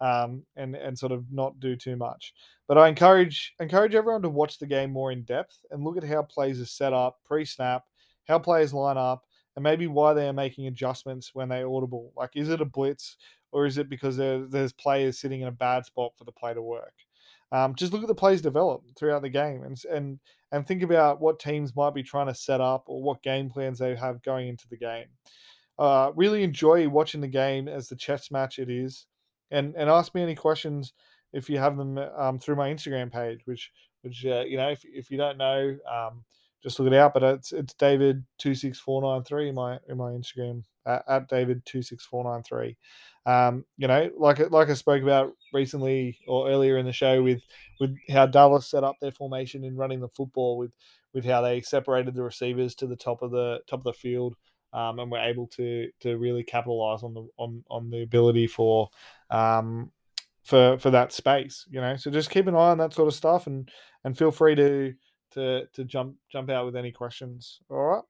Um, 0.00 0.44
and 0.56 0.74
and 0.74 0.98
sort 0.98 1.12
of 1.12 1.24
not 1.30 1.60
do 1.60 1.76
too 1.76 1.96
much. 1.96 2.34
But 2.68 2.78
I 2.78 2.88
encourage 2.88 3.54
encourage 3.60 3.94
everyone 3.94 4.22
to 4.22 4.28
watch 4.28 4.58
the 4.58 4.66
game 4.66 4.92
more 4.92 5.12
in 5.12 5.22
depth 5.22 5.58
and 5.70 5.84
look 5.84 5.96
at 5.96 6.04
how 6.04 6.22
plays 6.22 6.60
are 6.60 6.66
set 6.66 6.92
up 6.92 7.18
pre 7.24 7.44
snap, 7.44 7.84
how 8.26 8.38
players 8.38 8.72
line 8.72 8.96
up, 8.96 9.24
and 9.56 9.62
maybe 9.62 9.86
why 9.86 10.14
they 10.14 10.28
are 10.28 10.32
making 10.32 10.66
adjustments 10.66 11.30
when 11.34 11.48
they 11.48 11.62
audible. 11.62 12.12
Like, 12.16 12.30
is 12.34 12.48
it 12.48 12.60
a 12.60 12.64
blitz 12.64 13.16
or 13.52 13.66
is 13.66 13.78
it 13.78 13.88
because 13.88 14.16
there, 14.16 14.46
there's 14.46 14.72
players 14.72 15.18
sitting 15.18 15.40
in 15.40 15.48
a 15.48 15.52
bad 15.52 15.84
spot 15.84 16.12
for 16.16 16.24
the 16.24 16.32
play 16.32 16.54
to 16.54 16.62
work? 16.62 16.94
Um, 17.52 17.74
just 17.74 17.92
look 17.92 18.02
at 18.02 18.08
the 18.08 18.14
plays 18.14 18.40
developed 18.40 18.96
throughout 18.96 19.22
the 19.22 19.28
game 19.28 19.64
and 19.64 19.80
and 19.90 20.20
and 20.52 20.66
think 20.66 20.82
about 20.82 21.20
what 21.20 21.38
teams 21.38 21.74
might 21.76 21.94
be 21.94 22.02
trying 22.02 22.28
to 22.28 22.34
set 22.34 22.60
up 22.60 22.84
or 22.86 23.02
what 23.02 23.22
game 23.22 23.50
plans 23.50 23.78
they 23.78 23.94
have 23.96 24.22
going 24.22 24.48
into 24.48 24.68
the 24.68 24.76
game. 24.76 25.06
Uh, 25.78 26.12
really 26.14 26.42
enjoy 26.42 26.88
watching 26.88 27.20
the 27.20 27.28
game 27.28 27.66
as 27.66 27.88
the 27.88 27.96
chess 27.96 28.30
match 28.30 28.58
it 28.58 28.68
is, 28.68 29.06
and 29.50 29.74
and 29.76 29.90
ask 29.90 30.14
me 30.14 30.22
any 30.22 30.34
questions 30.34 30.92
if 31.32 31.48
you 31.48 31.58
have 31.58 31.76
them 31.76 31.98
um, 31.98 32.38
through 32.38 32.56
my 32.56 32.70
Instagram 32.70 33.12
page, 33.12 33.40
which 33.44 33.70
which 34.02 34.24
uh, 34.26 34.42
you 34.42 34.56
know 34.56 34.68
if, 34.68 34.82
if 34.84 35.10
you 35.10 35.16
don't 35.16 35.38
know, 35.38 35.76
um, 35.90 36.24
just 36.62 36.78
look 36.78 36.92
it 36.92 36.94
out. 36.94 37.14
But 37.14 37.22
it's 37.22 37.52
it's 37.52 37.74
David 37.74 38.24
two 38.38 38.54
six 38.54 38.78
four 38.78 39.02
nine 39.02 39.24
three 39.24 39.48
in 39.48 39.54
my 39.54 39.78
in 39.88 39.96
my 39.96 40.10
Instagram 40.10 40.64
at, 40.86 41.04
at 41.08 41.28
David 41.28 41.62
two 41.64 41.82
six 41.82 42.04
four 42.04 42.24
nine 42.24 42.42
three. 42.42 42.76
Um, 43.26 43.64
you 43.76 43.86
know, 43.86 44.10
like 44.16 44.38
like 44.50 44.70
I 44.70 44.74
spoke 44.74 45.02
about 45.02 45.32
recently 45.52 46.18
or 46.26 46.48
earlier 46.48 46.78
in 46.78 46.86
the 46.86 46.92
show 46.92 47.22
with 47.22 47.42
with 47.78 47.96
how 48.08 48.26
Dallas 48.26 48.70
set 48.70 48.84
up 48.84 48.96
their 49.00 49.12
formation 49.12 49.64
in 49.64 49.76
running 49.76 50.00
the 50.00 50.08
football 50.08 50.56
with 50.56 50.72
with 51.12 51.24
how 51.24 51.42
they 51.42 51.60
separated 51.60 52.14
the 52.14 52.22
receivers 52.22 52.74
to 52.76 52.86
the 52.86 52.96
top 52.96 53.22
of 53.22 53.30
the 53.30 53.60
top 53.68 53.80
of 53.80 53.84
the 53.84 53.92
field 53.92 54.36
um, 54.72 54.98
and 54.98 55.10
we're 55.10 55.18
able 55.18 55.46
to 55.48 55.88
to 56.00 56.16
really 56.16 56.42
capitalize 56.42 57.02
on 57.02 57.14
the 57.14 57.26
on 57.36 57.64
on 57.70 57.90
the 57.90 58.02
ability 58.02 58.46
for 58.46 58.88
um, 59.30 59.90
for 60.42 60.78
for 60.78 60.90
that 60.90 61.12
space. 61.12 61.66
You 61.70 61.80
know, 61.80 61.96
so 61.96 62.10
just 62.10 62.30
keep 62.30 62.46
an 62.46 62.54
eye 62.54 62.70
on 62.70 62.78
that 62.78 62.94
sort 62.94 63.08
of 63.08 63.14
stuff, 63.14 63.46
and 63.46 63.70
and 64.04 64.16
feel 64.16 64.30
free 64.30 64.54
to 64.54 64.94
to 65.32 65.66
to 65.72 65.84
jump 65.84 66.16
jump 66.30 66.50
out 66.50 66.66
with 66.66 66.76
any 66.76 66.92
questions. 66.92 67.60
All 67.70 67.84
right. 67.84 68.02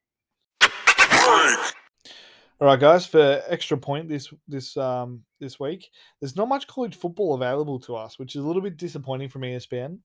All 2.61 2.67
right, 2.67 2.79
guys. 2.79 3.07
For 3.07 3.43
extra 3.49 3.79
point 3.79 4.09
this 4.09 4.33
this 4.47 4.77
um 4.77 5.23
this 5.39 5.59
week, 5.59 5.91
there's 6.21 6.37
not 6.37 6.49
much 6.49 6.67
college 6.67 6.95
football 6.95 7.35
available 7.35 7.81
to 7.81 7.97
us, 7.97 8.19
which 8.19 8.37
is 8.37 8.45
a 8.45 8.47
little 8.47 8.63
bit 8.63 8.77
disappointing 8.77 9.31
from 9.31 9.43
ESPN. 9.43 9.99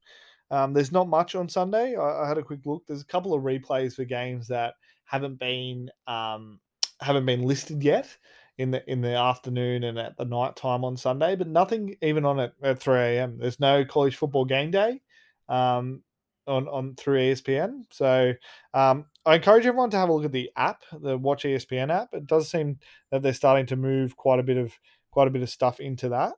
Um, 0.52 0.74
there's 0.74 0.92
not 0.92 1.10
much 1.10 1.36
on 1.36 1.50
Sunday. 1.50 1.96
I, 1.96 2.24
I, 2.24 2.28
had 2.28 2.38
a 2.38 2.44
quick 2.44 2.60
look. 2.66 2.84
There's 2.88 3.02
a 3.02 3.08
couple 3.08 3.34
of 3.34 3.44
replays 3.44 3.96
for 3.96 4.06
games 4.06 4.48
that 4.50 4.76
haven't 5.06 5.40
been 5.40 5.90
um, 6.08 6.60
haven't 7.00 7.26
been 7.26 7.44
listed 7.44 7.84
yet 7.84 8.16
in 8.58 8.72
the 8.72 8.90
in 8.90 9.02
the 9.02 9.16
afternoon 9.16 9.84
and 9.84 9.98
at 9.98 10.18
the 10.18 10.26
night 10.26 10.56
time 10.56 10.84
on 10.84 10.98
Sunday, 10.98 11.36
but 11.36 11.48
nothing 11.48 11.96
even 12.02 12.26
on 12.26 12.40
at, 12.40 12.54
at 12.64 12.80
3 12.80 13.00
a.m. 13.00 13.38
There's 13.38 13.60
no 13.60 13.84
college 13.84 14.16
football 14.16 14.46
game 14.46 14.72
day 14.72 15.02
um, 15.50 16.02
on 16.48 16.68
on 16.68 16.96
through 16.96 17.20
ESPN. 17.20 17.84
So 17.92 18.34
um, 18.74 19.06
I 19.26 19.36
encourage 19.36 19.66
everyone 19.66 19.90
to 19.92 19.98
have 19.98 20.10
a 20.10 20.14
look 20.14 20.26
at 20.26 20.32
the 20.32 20.52
app, 20.56 20.84
the 21.02 21.18
Watch 21.18 21.44
ESPN 21.44 21.92
app. 21.92 22.10
It 22.14 22.28
does 22.28 22.50
seem 22.50 22.80
that 23.12 23.22
they're 23.22 23.34
starting 23.34 23.66
to 23.68 23.76
move 23.76 24.16
quite 24.16 24.40
a 24.40 24.44
bit 24.44 24.58
of 24.58 24.72
quite 25.12 25.28
a 25.28 25.32
bit 25.32 25.42
of 25.42 25.50
stuff 25.50 25.80
into 25.80 26.10
that. 26.10 26.34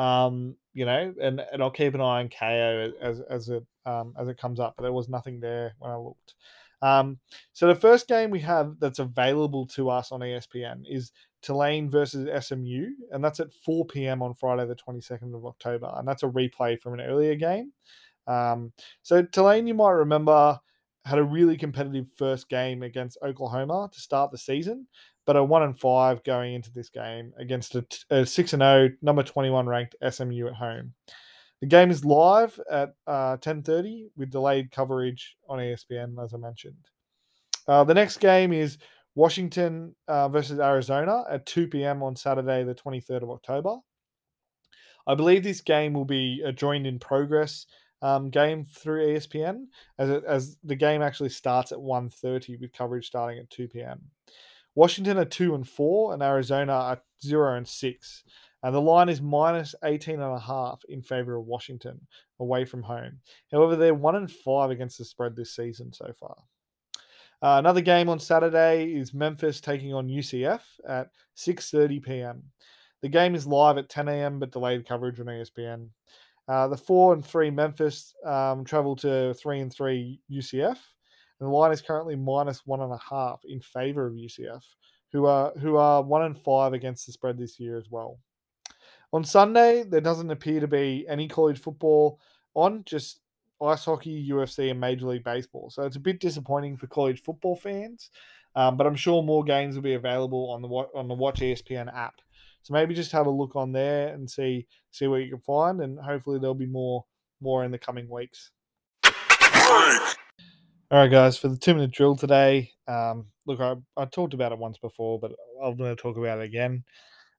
Um, 0.00 0.56
you 0.72 0.86
know, 0.86 1.12
and, 1.20 1.40
and 1.52 1.62
I'll 1.62 1.70
keep 1.70 1.94
an 1.94 2.00
eye 2.00 2.20
on 2.20 2.28
Kayo 2.28 2.92
as 3.02 3.20
as 3.20 3.48
it 3.50 3.64
um, 3.84 4.14
as 4.18 4.28
it 4.28 4.38
comes 4.38 4.60
up. 4.60 4.74
But 4.76 4.84
there 4.84 4.92
was 4.92 5.08
nothing 5.08 5.40
there 5.40 5.74
when 5.78 5.90
I 5.90 5.96
looked. 5.96 6.34
Um, 6.82 7.18
so 7.52 7.66
the 7.66 7.74
first 7.74 8.08
game 8.08 8.30
we 8.30 8.40
have 8.40 8.76
that's 8.78 8.98
available 8.98 9.66
to 9.68 9.90
us 9.90 10.12
on 10.12 10.20
ESPN 10.20 10.82
is 10.88 11.12
Tulane 11.42 11.90
versus 11.90 12.28
SMU, 12.46 12.86
and 13.12 13.22
that's 13.24 13.40
at 13.40 13.52
4 13.52 13.86
p.m. 13.86 14.22
on 14.22 14.34
Friday, 14.34 14.66
the 14.66 14.76
22nd 14.76 15.34
of 15.34 15.46
October, 15.46 15.92
and 15.96 16.06
that's 16.06 16.22
a 16.22 16.28
replay 16.28 16.80
from 16.80 16.94
an 16.94 17.00
earlier 17.00 17.34
game. 17.34 17.72
Um, 18.26 18.72
so 19.02 19.22
Tulane, 19.22 19.66
you 19.66 19.74
might 19.74 19.90
remember, 19.90 20.58
had 21.04 21.18
a 21.18 21.24
really 21.24 21.56
competitive 21.56 22.06
first 22.16 22.48
game 22.48 22.82
against 22.82 23.18
Oklahoma 23.22 23.88
to 23.92 24.00
start 24.00 24.30
the 24.30 24.38
season, 24.38 24.86
but 25.26 25.36
a 25.36 25.42
one 25.42 25.62
and 25.62 25.78
five 25.78 26.22
going 26.24 26.54
into 26.54 26.72
this 26.72 26.90
game 26.90 27.32
against 27.38 27.74
a, 27.74 27.84
a 28.10 28.26
six 28.26 28.52
and 28.52 28.60
zero 28.60 28.88
oh, 28.90 28.96
number 29.02 29.22
21 29.22 29.66
ranked 29.66 29.96
SMU 30.08 30.46
at 30.46 30.54
home. 30.54 30.92
The 31.60 31.66
game 31.66 31.90
is 31.90 32.04
live 32.04 32.58
at 32.70 32.94
uh, 33.06 33.36
10:30 33.36 34.10
with 34.16 34.30
delayed 34.30 34.70
coverage 34.70 35.36
on 35.48 35.58
ESPN, 35.58 36.22
as 36.22 36.32
I 36.32 36.38
mentioned. 36.38 36.88
Uh, 37.68 37.84
the 37.84 37.94
next 37.94 38.18
game 38.18 38.52
is 38.52 38.78
Washington 39.14 39.94
uh, 40.08 40.28
versus 40.28 40.58
Arizona 40.58 41.24
at 41.30 41.46
2 41.46 41.68
p.m. 41.68 42.02
on 42.02 42.16
Saturday, 42.16 42.64
the 42.64 42.74
23rd 42.74 43.22
of 43.22 43.30
October. 43.30 43.76
I 45.06 45.14
believe 45.14 45.42
this 45.42 45.60
game 45.60 45.92
will 45.92 46.04
be 46.04 46.42
a 46.44 46.52
joined 46.52 46.86
in 46.86 46.98
progress 46.98 47.66
um, 48.02 48.30
game 48.30 48.64
through 48.64 49.08
ESPN, 49.08 49.66
as 49.98 50.08
it, 50.08 50.24
as 50.24 50.56
the 50.64 50.76
game 50.76 51.02
actually 51.02 51.28
starts 51.28 51.72
at 51.72 51.78
1:30 51.78 52.60
with 52.60 52.72
coverage 52.72 53.06
starting 53.06 53.38
at 53.38 53.50
2 53.50 53.68
p.m. 53.68 54.00
Washington 54.74 55.18
are 55.18 55.24
two 55.24 55.54
and 55.54 55.68
four, 55.68 56.14
and 56.14 56.22
Arizona 56.22 56.72
are 56.72 57.02
zero 57.22 57.56
and 57.56 57.66
six. 57.66 58.22
And 58.62 58.74
the 58.74 58.80
line 58.80 59.08
is 59.08 59.22
minus 59.22 59.74
18 59.84 60.20
and 60.20 60.34
a 60.34 60.38
half 60.38 60.82
in 60.88 61.02
favor 61.02 61.36
of 61.36 61.46
Washington 61.46 62.00
away 62.40 62.64
from 62.64 62.82
home. 62.82 63.18
However, 63.50 63.76
they're 63.76 63.94
one 63.94 64.16
and 64.16 64.30
five 64.30 64.70
against 64.70 64.98
the 64.98 65.04
spread 65.04 65.34
this 65.34 65.56
season 65.56 65.92
so 65.92 66.12
far. 66.18 66.36
Uh, 67.42 67.56
another 67.58 67.80
game 67.80 68.10
on 68.10 68.18
Saturday 68.18 68.92
is 68.92 69.14
Memphis 69.14 69.62
taking 69.62 69.94
on 69.94 70.08
UCF 70.08 70.60
at 70.86 71.08
6:30 71.36 72.02
p.m. 72.02 72.42
The 73.00 73.08
game 73.08 73.34
is 73.34 73.46
live 73.46 73.78
at 73.78 73.88
10 73.88 74.08
a.m. 74.08 74.38
but 74.38 74.52
delayed 74.52 74.86
coverage 74.86 75.20
on 75.20 75.26
ESPN. 75.26 75.88
Uh, 76.48 76.68
the 76.68 76.76
four 76.76 77.14
and 77.14 77.24
three 77.24 77.50
Memphis 77.50 78.14
um, 78.26 78.64
travel 78.64 78.94
to 78.96 79.32
three 79.34 79.60
and 79.60 79.72
three 79.72 80.20
UCF, 80.30 80.66
and 80.66 81.48
the 81.48 81.48
line 81.48 81.72
is 81.72 81.80
currently 81.80 82.16
minus 82.16 82.66
one 82.66 82.80
and 82.80 82.92
a 82.92 82.98
half 82.98 83.40
in 83.44 83.60
favor 83.60 84.06
of 84.06 84.14
UCF, 84.14 84.62
who 85.12 85.24
are 85.24 85.52
who 85.60 85.76
are 85.76 86.02
one 86.02 86.22
and 86.22 86.38
five 86.38 86.74
against 86.74 87.06
the 87.06 87.12
spread 87.12 87.38
this 87.38 87.58
year 87.58 87.78
as 87.78 87.88
well. 87.88 88.18
On 89.12 89.24
Sunday, 89.24 89.82
there 89.82 90.00
doesn't 90.00 90.30
appear 90.30 90.60
to 90.60 90.68
be 90.68 91.04
any 91.08 91.26
college 91.26 91.58
football 91.58 92.20
on, 92.54 92.84
just 92.84 93.20
ice 93.60 93.84
hockey, 93.84 94.28
UFC, 94.30 94.70
and 94.70 94.80
Major 94.80 95.06
League 95.06 95.24
Baseball. 95.24 95.70
So 95.70 95.82
it's 95.82 95.96
a 95.96 96.00
bit 96.00 96.20
disappointing 96.20 96.76
for 96.76 96.86
college 96.86 97.20
football 97.20 97.56
fans, 97.56 98.10
um, 98.54 98.76
but 98.76 98.86
I'm 98.86 98.94
sure 98.94 99.22
more 99.22 99.44
games 99.44 99.74
will 99.74 99.82
be 99.82 99.94
available 99.94 100.50
on 100.50 100.62
the 100.62 100.68
on 100.68 101.08
the 101.08 101.14
Watch 101.14 101.40
ESPN 101.40 101.92
app. 101.94 102.14
So 102.62 102.74
maybe 102.74 102.94
just 102.94 103.12
have 103.12 103.26
a 103.26 103.30
look 103.30 103.56
on 103.56 103.72
there 103.72 104.08
and 104.14 104.30
see 104.30 104.66
see 104.90 105.06
what 105.06 105.22
you 105.22 105.30
can 105.30 105.40
find, 105.40 105.80
and 105.80 105.98
hopefully 105.98 106.38
there'll 106.38 106.54
be 106.54 106.66
more 106.66 107.04
more 107.40 107.64
in 107.64 107.70
the 107.70 107.78
coming 107.78 108.08
weeks. 108.08 108.50
All 110.92 110.98
right, 110.98 111.10
guys, 111.10 111.38
for 111.38 111.48
the 111.48 111.56
two 111.56 111.74
minute 111.74 111.92
drill 111.92 112.16
today. 112.16 112.72
Um, 112.88 113.26
look, 113.46 113.60
I, 113.60 113.76
I 113.96 114.06
talked 114.06 114.34
about 114.34 114.50
it 114.50 114.58
once 114.58 114.76
before, 114.76 115.20
but 115.20 115.32
I'm 115.62 115.76
going 115.76 115.94
to 115.94 116.02
talk 116.02 116.16
about 116.16 116.40
it 116.40 116.44
again. 116.44 116.82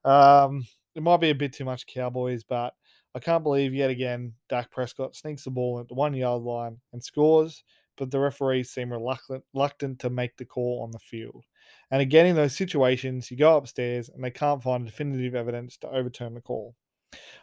Um, 0.05 0.65
it 0.95 1.03
might 1.03 1.21
be 1.21 1.29
a 1.29 1.35
bit 1.35 1.53
too 1.53 1.65
much 1.65 1.87
Cowboys, 1.87 2.43
but 2.43 2.73
I 3.15 3.19
can't 3.19 3.43
believe 3.43 3.73
yet 3.73 3.89
again 3.89 4.33
Dak 4.49 4.71
Prescott 4.71 5.15
sneaks 5.15 5.43
the 5.43 5.51
ball 5.51 5.79
at 5.79 5.87
the 5.87 5.93
one 5.93 6.13
yard 6.13 6.43
line 6.43 6.77
and 6.93 7.03
scores, 7.03 7.63
but 7.97 8.11
the 8.11 8.19
referees 8.19 8.69
seem 8.69 8.91
reluctant, 8.91 9.43
reluctant 9.53 9.99
to 9.99 10.09
make 10.09 10.35
the 10.37 10.45
call 10.45 10.81
on 10.83 10.91
the 10.91 10.99
field. 10.99 11.45
And 11.91 12.01
again, 12.01 12.25
in 12.25 12.35
those 12.35 12.55
situations, 12.55 13.29
you 13.29 13.37
go 13.37 13.57
upstairs 13.57 14.09
and 14.09 14.23
they 14.23 14.31
can't 14.31 14.63
find 14.63 14.85
definitive 14.85 15.35
evidence 15.35 15.77
to 15.77 15.89
overturn 15.89 16.33
the 16.33 16.41
call. 16.41 16.75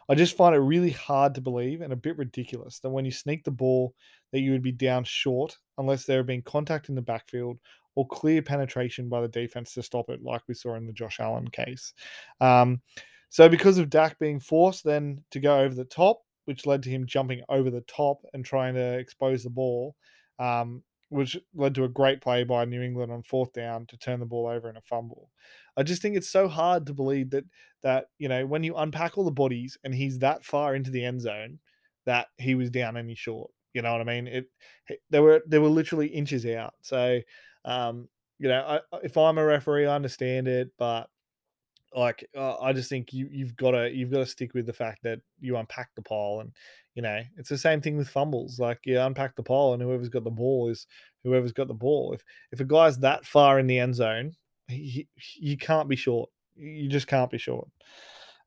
I 0.09 0.15
just 0.15 0.35
find 0.35 0.55
it 0.55 0.59
really 0.59 0.89
hard 0.89 1.35
to 1.35 1.41
believe 1.41 1.81
and 1.81 1.93
a 1.93 1.97
bit 1.97 2.17
ridiculous 2.17 2.79
that 2.79 2.89
when 2.89 3.05
you 3.05 3.11
sneak 3.11 3.43
the 3.43 3.51
ball, 3.51 3.93
that 4.31 4.39
you 4.39 4.51
would 4.51 4.63
be 4.63 4.71
down 4.71 5.03
short 5.03 5.57
unless 5.77 6.05
there 6.05 6.17
had 6.17 6.25
been 6.25 6.41
contact 6.41 6.89
in 6.89 6.95
the 6.95 7.01
backfield 7.01 7.59
or 7.95 8.07
clear 8.07 8.41
penetration 8.41 9.09
by 9.09 9.21
the 9.21 9.27
defense 9.27 9.73
to 9.73 9.83
stop 9.83 10.09
it, 10.09 10.23
like 10.23 10.41
we 10.47 10.53
saw 10.53 10.75
in 10.75 10.87
the 10.87 10.93
Josh 10.93 11.19
Allen 11.19 11.47
case. 11.49 11.93
Um, 12.41 12.81
so 13.29 13.47
because 13.47 13.77
of 13.77 13.89
Dak 13.89 14.17
being 14.19 14.39
forced 14.39 14.83
then 14.83 15.23
to 15.31 15.39
go 15.39 15.59
over 15.59 15.73
the 15.75 15.85
top, 15.85 16.21
which 16.45 16.65
led 16.65 16.83
to 16.83 16.89
him 16.89 17.05
jumping 17.05 17.41
over 17.49 17.69
the 17.69 17.81
top 17.81 18.21
and 18.33 18.43
trying 18.43 18.73
to 18.73 18.97
expose 18.97 19.43
the 19.43 19.49
ball, 19.49 19.95
um, 20.39 20.83
which 21.09 21.37
led 21.53 21.75
to 21.75 21.83
a 21.83 21.89
great 21.89 22.21
play 22.21 22.43
by 22.43 22.65
New 22.65 22.81
England 22.81 23.11
on 23.11 23.21
fourth 23.23 23.53
down 23.53 23.85
to 23.87 23.97
turn 23.97 24.19
the 24.19 24.25
ball 24.25 24.47
over 24.47 24.69
in 24.69 24.77
a 24.77 24.81
fumble. 24.81 25.29
I 25.77 25.83
just 25.83 26.01
think 26.01 26.15
it's 26.15 26.29
so 26.29 26.47
hard 26.47 26.85
to 26.87 26.93
believe 26.93 27.29
that 27.31 27.45
that 27.83 28.07
you 28.17 28.27
know 28.27 28.45
when 28.45 28.63
you 28.63 28.75
unpack 28.75 29.17
all 29.17 29.23
the 29.23 29.31
bodies 29.31 29.77
and 29.83 29.93
he's 29.93 30.19
that 30.19 30.43
far 30.43 30.75
into 30.75 30.91
the 30.91 31.05
end 31.05 31.21
zone 31.21 31.59
that 32.05 32.27
he 32.37 32.55
was 32.55 32.69
down 32.69 32.97
any 32.97 33.15
short. 33.15 33.51
You 33.73 33.83
know 33.83 33.91
what 33.91 34.01
I 34.01 34.05
mean? 34.05 34.27
It 34.27 34.49
they 35.09 35.19
were 35.19 35.43
they 35.47 35.59
were 35.59 35.69
literally 35.69 36.07
inches 36.07 36.45
out. 36.45 36.73
So 36.81 37.19
um, 37.65 38.07
you 38.39 38.47
know, 38.47 38.79
I, 38.91 38.97
if 39.03 39.17
I'm 39.17 39.37
a 39.37 39.45
referee, 39.45 39.85
I 39.85 39.95
understand 39.95 40.47
it, 40.47 40.71
but 40.79 41.09
like 41.95 42.27
uh, 42.35 42.57
I 42.59 42.73
just 42.73 42.89
think 42.89 43.13
you 43.13 43.27
you've 43.31 43.55
got 43.55 43.71
to 43.71 43.89
you've 43.91 44.11
got 44.11 44.19
to 44.19 44.25
stick 44.25 44.53
with 44.53 44.65
the 44.65 44.73
fact 44.73 45.03
that 45.03 45.19
you 45.39 45.57
unpack 45.57 45.89
the 45.95 46.01
pole 46.01 46.41
and 46.41 46.51
you 46.95 47.01
know 47.01 47.21
it's 47.37 47.49
the 47.49 47.57
same 47.57 47.81
thing 47.81 47.97
with 47.97 48.09
fumbles 48.09 48.59
like 48.59 48.79
you 48.85 48.99
unpack 48.99 49.35
the 49.35 49.43
pole 49.43 49.73
and 49.73 49.81
whoever's 49.81 50.09
got 50.09 50.23
the 50.23 50.29
ball 50.29 50.69
is 50.69 50.85
whoever's 51.23 51.51
got 51.51 51.67
the 51.67 51.73
ball 51.73 52.13
if 52.13 52.23
if 52.51 52.59
a 52.59 52.63
guy's 52.63 52.99
that 52.99 53.25
far 53.25 53.59
in 53.59 53.67
the 53.67 53.79
end 53.79 53.95
zone 53.95 54.33
he, 54.67 55.07
you 55.35 55.57
can't 55.57 55.89
be 55.89 55.95
short 55.95 56.29
you 56.55 56.87
just 56.89 57.07
can't 57.07 57.31
be 57.31 57.37
short 57.37 57.67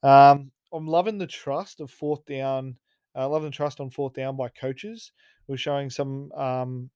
um 0.04 0.52
I'm 0.72 0.86
loving 0.86 1.18
the 1.18 1.26
trust 1.26 1.80
of 1.80 1.90
fourth 1.90 2.24
down. 2.24 2.76
Uh, 3.14 3.28
love 3.28 3.42
the 3.42 3.50
trust 3.50 3.80
on 3.80 3.90
fourth 3.90 4.14
down 4.14 4.36
by 4.36 4.48
coaches. 4.48 5.12
We're 5.46 5.58
showing 5.58 5.90
some 5.90 6.32
um, 6.32 6.90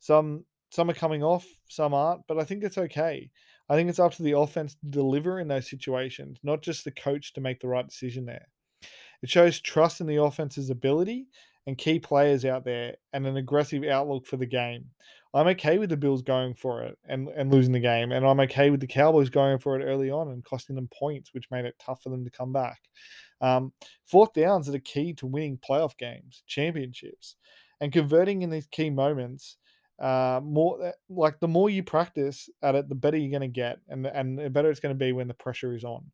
some 0.00 0.44
some 0.70 0.90
are 0.90 0.94
coming 0.94 1.22
off, 1.22 1.46
some 1.68 1.94
aren't, 1.94 2.26
but 2.26 2.38
I 2.38 2.44
think 2.44 2.64
it's 2.64 2.78
okay. 2.78 3.30
I 3.68 3.76
think 3.76 3.88
it's 3.88 3.98
up 3.98 4.12
to 4.14 4.22
the 4.22 4.36
offense 4.38 4.74
to 4.74 4.86
deliver 4.86 5.40
in 5.40 5.48
those 5.48 5.68
situations, 5.68 6.38
not 6.42 6.62
just 6.62 6.84
the 6.84 6.90
coach 6.90 7.32
to 7.34 7.40
make 7.40 7.60
the 7.60 7.68
right 7.68 7.86
decision 7.86 8.26
there. 8.26 8.48
It 9.22 9.30
shows 9.30 9.60
trust 9.60 10.00
in 10.00 10.06
the 10.06 10.22
offense's 10.22 10.70
ability 10.70 11.26
and 11.66 11.78
key 11.78 11.98
players 11.98 12.44
out 12.44 12.64
there 12.64 12.96
and 13.12 13.26
an 13.26 13.36
aggressive 13.36 13.84
outlook 13.84 14.26
for 14.26 14.36
the 14.36 14.46
game. 14.46 14.86
I'm 15.34 15.46
okay 15.48 15.78
with 15.78 15.88
the 15.88 15.96
Bills 15.96 16.22
going 16.22 16.54
for 16.54 16.82
it 16.82 16.98
and, 17.08 17.28
and 17.28 17.50
losing 17.50 17.72
the 17.72 17.80
game. 17.80 18.12
And 18.12 18.26
I'm 18.26 18.40
okay 18.40 18.70
with 18.70 18.80
the 18.80 18.86
Cowboys 18.86 19.30
going 19.30 19.58
for 19.58 19.80
it 19.80 19.84
early 19.84 20.10
on 20.10 20.28
and 20.28 20.44
costing 20.44 20.76
them 20.76 20.88
points, 20.92 21.32
which 21.32 21.50
made 21.50 21.64
it 21.64 21.76
tough 21.78 22.02
for 22.02 22.10
them 22.10 22.24
to 22.24 22.30
come 22.30 22.52
back. 22.52 22.80
Um, 23.40 23.72
fourth 24.04 24.34
downs 24.34 24.68
are 24.68 24.72
the 24.72 24.80
key 24.80 25.14
to 25.14 25.26
winning 25.26 25.58
playoff 25.58 25.96
games, 25.96 26.42
championships, 26.46 27.36
and 27.80 27.92
converting 27.92 28.42
in 28.42 28.50
these 28.50 28.66
key 28.66 28.90
moments. 28.90 29.56
Uh, 30.00 30.40
more 30.42 30.86
eh, 30.86 30.92
like 31.08 31.38
the 31.40 31.48
more 31.48 31.70
you 31.70 31.82
practice 31.82 32.48
at 32.62 32.74
it, 32.74 32.88
the 32.88 32.94
better 32.94 33.16
you're 33.16 33.30
going 33.30 33.40
to 33.40 33.48
get, 33.48 33.78
and 33.88 34.06
and 34.06 34.38
the 34.38 34.50
better 34.50 34.70
it's 34.70 34.80
going 34.80 34.94
to 34.94 34.98
be 34.98 35.12
when 35.12 35.28
the 35.28 35.34
pressure 35.34 35.74
is 35.74 35.84
on. 35.84 36.04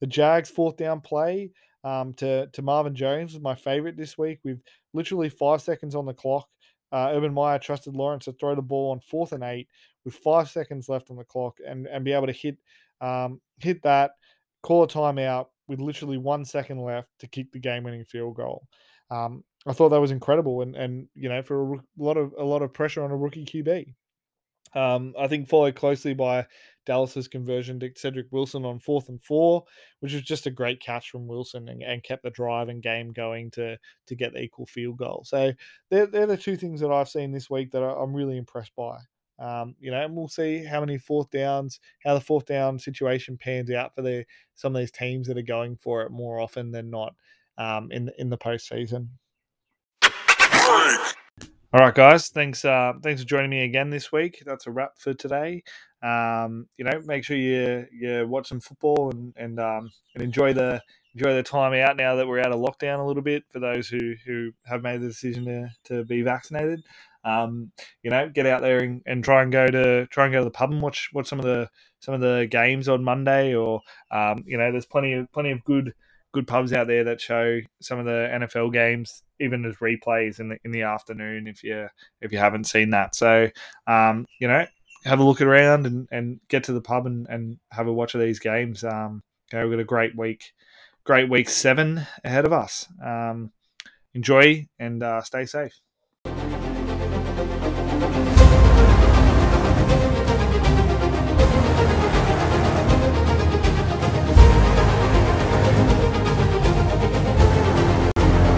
The 0.00 0.06
Jags 0.06 0.50
fourth 0.50 0.76
down 0.76 1.00
play 1.00 1.50
um, 1.82 2.14
to 2.14 2.46
to 2.48 2.62
Marvin 2.62 2.94
Jones 2.94 3.32
was 3.32 3.42
my 3.42 3.54
favorite 3.54 3.96
this 3.96 4.16
week 4.18 4.40
with 4.44 4.60
literally 4.92 5.28
five 5.28 5.62
seconds 5.62 5.94
on 5.94 6.06
the 6.06 6.14
clock. 6.14 6.48
Uh, 6.92 7.10
Urban 7.12 7.34
Meyer 7.34 7.58
trusted 7.58 7.94
Lawrence 7.94 8.26
to 8.26 8.32
throw 8.32 8.54
the 8.54 8.62
ball 8.62 8.92
on 8.92 9.00
fourth 9.00 9.32
and 9.32 9.42
eight 9.42 9.68
with 10.04 10.14
five 10.14 10.48
seconds 10.48 10.88
left 10.88 11.10
on 11.10 11.16
the 11.16 11.24
clock 11.24 11.58
and, 11.66 11.88
and 11.88 12.04
be 12.04 12.12
able 12.12 12.26
to 12.26 12.32
hit 12.32 12.56
um, 13.00 13.40
hit 13.58 13.82
that, 13.82 14.12
call 14.62 14.84
a 14.84 14.88
timeout 14.88 15.46
with 15.66 15.80
literally 15.80 16.18
one 16.18 16.44
second 16.44 16.80
left 16.80 17.10
to 17.18 17.26
kick 17.26 17.50
the 17.52 17.58
game 17.58 17.84
winning 17.84 18.04
field 18.04 18.36
goal. 18.36 18.66
Um, 19.10 19.44
I 19.66 19.72
thought 19.72 19.90
that 19.90 20.00
was 20.00 20.10
incredible 20.10 20.62
and 20.62 20.76
and 20.76 21.08
you 21.14 21.28
know 21.28 21.42
for 21.42 21.74
a 21.74 21.78
lot 21.98 22.16
of 22.16 22.34
a 22.38 22.44
lot 22.44 22.62
of 22.62 22.72
pressure 22.74 23.02
on 23.02 23.10
a 23.10 23.16
rookie 23.16 23.44
QB. 23.44 23.94
Um, 24.74 25.14
I 25.18 25.28
think 25.28 25.48
followed 25.48 25.76
closely 25.76 26.14
by 26.14 26.46
Dallas's 26.84 27.28
conversion 27.28 27.78
to 27.80 27.92
Cedric 27.96 28.26
Wilson 28.32 28.64
on 28.64 28.80
fourth 28.80 29.08
and 29.08 29.22
four, 29.22 29.64
which 30.00 30.12
was 30.12 30.22
just 30.22 30.46
a 30.46 30.50
great 30.50 30.80
catch 30.80 31.10
from 31.10 31.28
Wilson 31.28 31.68
and, 31.68 31.82
and 31.82 32.02
kept 32.02 32.24
the 32.24 32.30
drive 32.30 32.68
and 32.68 32.82
game 32.82 33.12
going 33.12 33.50
to 33.52 33.78
to 34.06 34.14
get 34.16 34.32
the 34.32 34.40
equal 34.40 34.66
field 34.66 34.98
goal. 34.98 35.22
So 35.24 35.52
they're, 35.90 36.06
they're 36.06 36.26
the 36.26 36.36
two 36.36 36.56
things 36.56 36.80
that 36.80 36.90
I've 36.90 37.08
seen 37.08 37.30
this 37.32 37.48
week 37.48 37.70
that 37.72 37.82
I'm 37.84 38.14
really 38.14 38.36
impressed 38.36 38.74
by. 38.76 38.98
Um, 39.38 39.74
you 39.80 39.90
know, 39.90 40.04
and 40.04 40.14
we'll 40.14 40.28
see 40.28 40.64
how 40.64 40.80
many 40.80 40.98
fourth 40.98 41.30
downs, 41.30 41.80
how 42.04 42.14
the 42.14 42.20
fourth 42.20 42.46
down 42.46 42.78
situation 42.78 43.36
pans 43.36 43.70
out 43.70 43.94
for 43.94 44.02
the 44.02 44.24
some 44.54 44.74
of 44.74 44.80
these 44.80 44.92
teams 44.92 45.26
that 45.28 45.38
are 45.38 45.42
going 45.42 45.76
for 45.76 46.02
it 46.02 46.10
more 46.10 46.40
often 46.40 46.70
than 46.72 46.90
not 46.90 47.14
um, 47.58 47.90
in 47.92 48.10
in 48.18 48.28
the 48.28 48.38
postseason. 48.38 49.08
All 51.74 51.80
right, 51.80 51.94
guys. 51.94 52.28
Thanks. 52.28 52.64
Uh, 52.64 52.92
thanks 53.02 53.20
for 53.20 53.26
joining 53.26 53.50
me 53.50 53.64
again 53.64 53.90
this 53.90 54.12
week. 54.12 54.42
That's 54.46 54.68
a 54.68 54.70
wrap 54.70 54.92
for 54.96 55.12
today. 55.12 55.64
Um, 56.04 56.68
you 56.76 56.84
know, 56.84 57.00
make 57.04 57.24
sure 57.24 57.36
you 57.36 57.84
you 57.92 58.28
watch 58.28 58.48
some 58.48 58.60
football 58.60 59.10
and 59.10 59.34
and 59.36 59.58
um, 59.58 59.90
and 60.14 60.22
enjoy 60.22 60.52
the 60.52 60.80
enjoy 61.14 61.34
the 61.34 61.42
time 61.42 61.74
out 61.74 61.96
now 61.96 62.14
that 62.14 62.28
we're 62.28 62.38
out 62.38 62.52
of 62.52 62.60
lockdown 62.60 63.00
a 63.00 63.04
little 63.04 63.22
bit. 63.24 63.42
For 63.50 63.58
those 63.58 63.88
who 63.88 64.14
who 64.24 64.52
have 64.66 64.82
made 64.82 65.00
the 65.00 65.08
decision 65.08 65.46
to 65.46 65.68
to 65.86 66.04
be 66.04 66.22
vaccinated, 66.22 66.84
um, 67.24 67.72
you 68.02 68.10
know, 68.10 68.28
get 68.28 68.46
out 68.46 68.62
there 68.62 68.78
and, 68.78 69.02
and 69.06 69.24
try 69.24 69.42
and 69.42 69.50
go 69.50 69.66
to 69.66 70.06
try 70.06 70.26
and 70.26 70.32
go 70.32 70.40
to 70.40 70.44
the 70.44 70.50
pub 70.52 70.70
and 70.70 70.80
watch 70.80 71.10
watch 71.12 71.26
some 71.26 71.40
of 71.40 71.44
the 71.44 71.68
some 71.98 72.14
of 72.14 72.20
the 72.20 72.46
games 72.48 72.88
on 72.88 73.02
Monday. 73.02 73.54
Or 73.54 73.80
um, 74.12 74.44
you 74.46 74.58
know, 74.58 74.70
there's 74.70 74.86
plenty 74.86 75.14
of 75.14 75.32
plenty 75.32 75.50
of 75.50 75.64
good 75.64 75.92
good 76.34 76.46
pubs 76.48 76.72
out 76.72 76.88
there 76.88 77.04
that 77.04 77.20
show 77.20 77.60
some 77.80 78.00
of 78.00 78.04
the 78.04 78.28
NFL 78.32 78.72
games, 78.72 79.22
even 79.40 79.64
as 79.64 79.76
replays 79.76 80.40
in 80.40 80.48
the 80.48 80.58
in 80.64 80.72
the 80.72 80.82
afternoon. 80.82 81.46
If 81.46 81.62
you 81.62 81.88
if 82.20 82.32
you 82.32 82.38
haven't 82.38 82.64
seen 82.64 82.90
that, 82.90 83.14
so 83.14 83.48
um, 83.86 84.26
you 84.40 84.48
know, 84.48 84.66
have 85.04 85.20
a 85.20 85.24
look 85.24 85.40
around 85.40 85.86
and, 85.86 86.08
and 86.10 86.40
get 86.48 86.64
to 86.64 86.72
the 86.72 86.80
pub 86.80 87.06
and, 87.06 87.26
and 87.28 87.58
have 87.70 87.86
a 87.86 87.92
watch 87.92 88.14
of 88.14 88.20
these 88.20 88.40
games. 88.40 88.84
Um, 88.84 89.22
we've 89.52 89.70
got 89.70 89.78
a 89.78 89.84
great 89.84 90.16
week, 90.16 90.52
great 91.04 91.30
week 91.30 91.48
seven 91.48 92.06
ahead 92.24 92.44
of 92.44 92.52
us. 92.52 92.86
Um, 93.02 93.52
enjoy 94.12 94.66
and 94.78 95.02
uh, 95.02 95.22
stay 95.22 95.46
safe. 95.46 95.80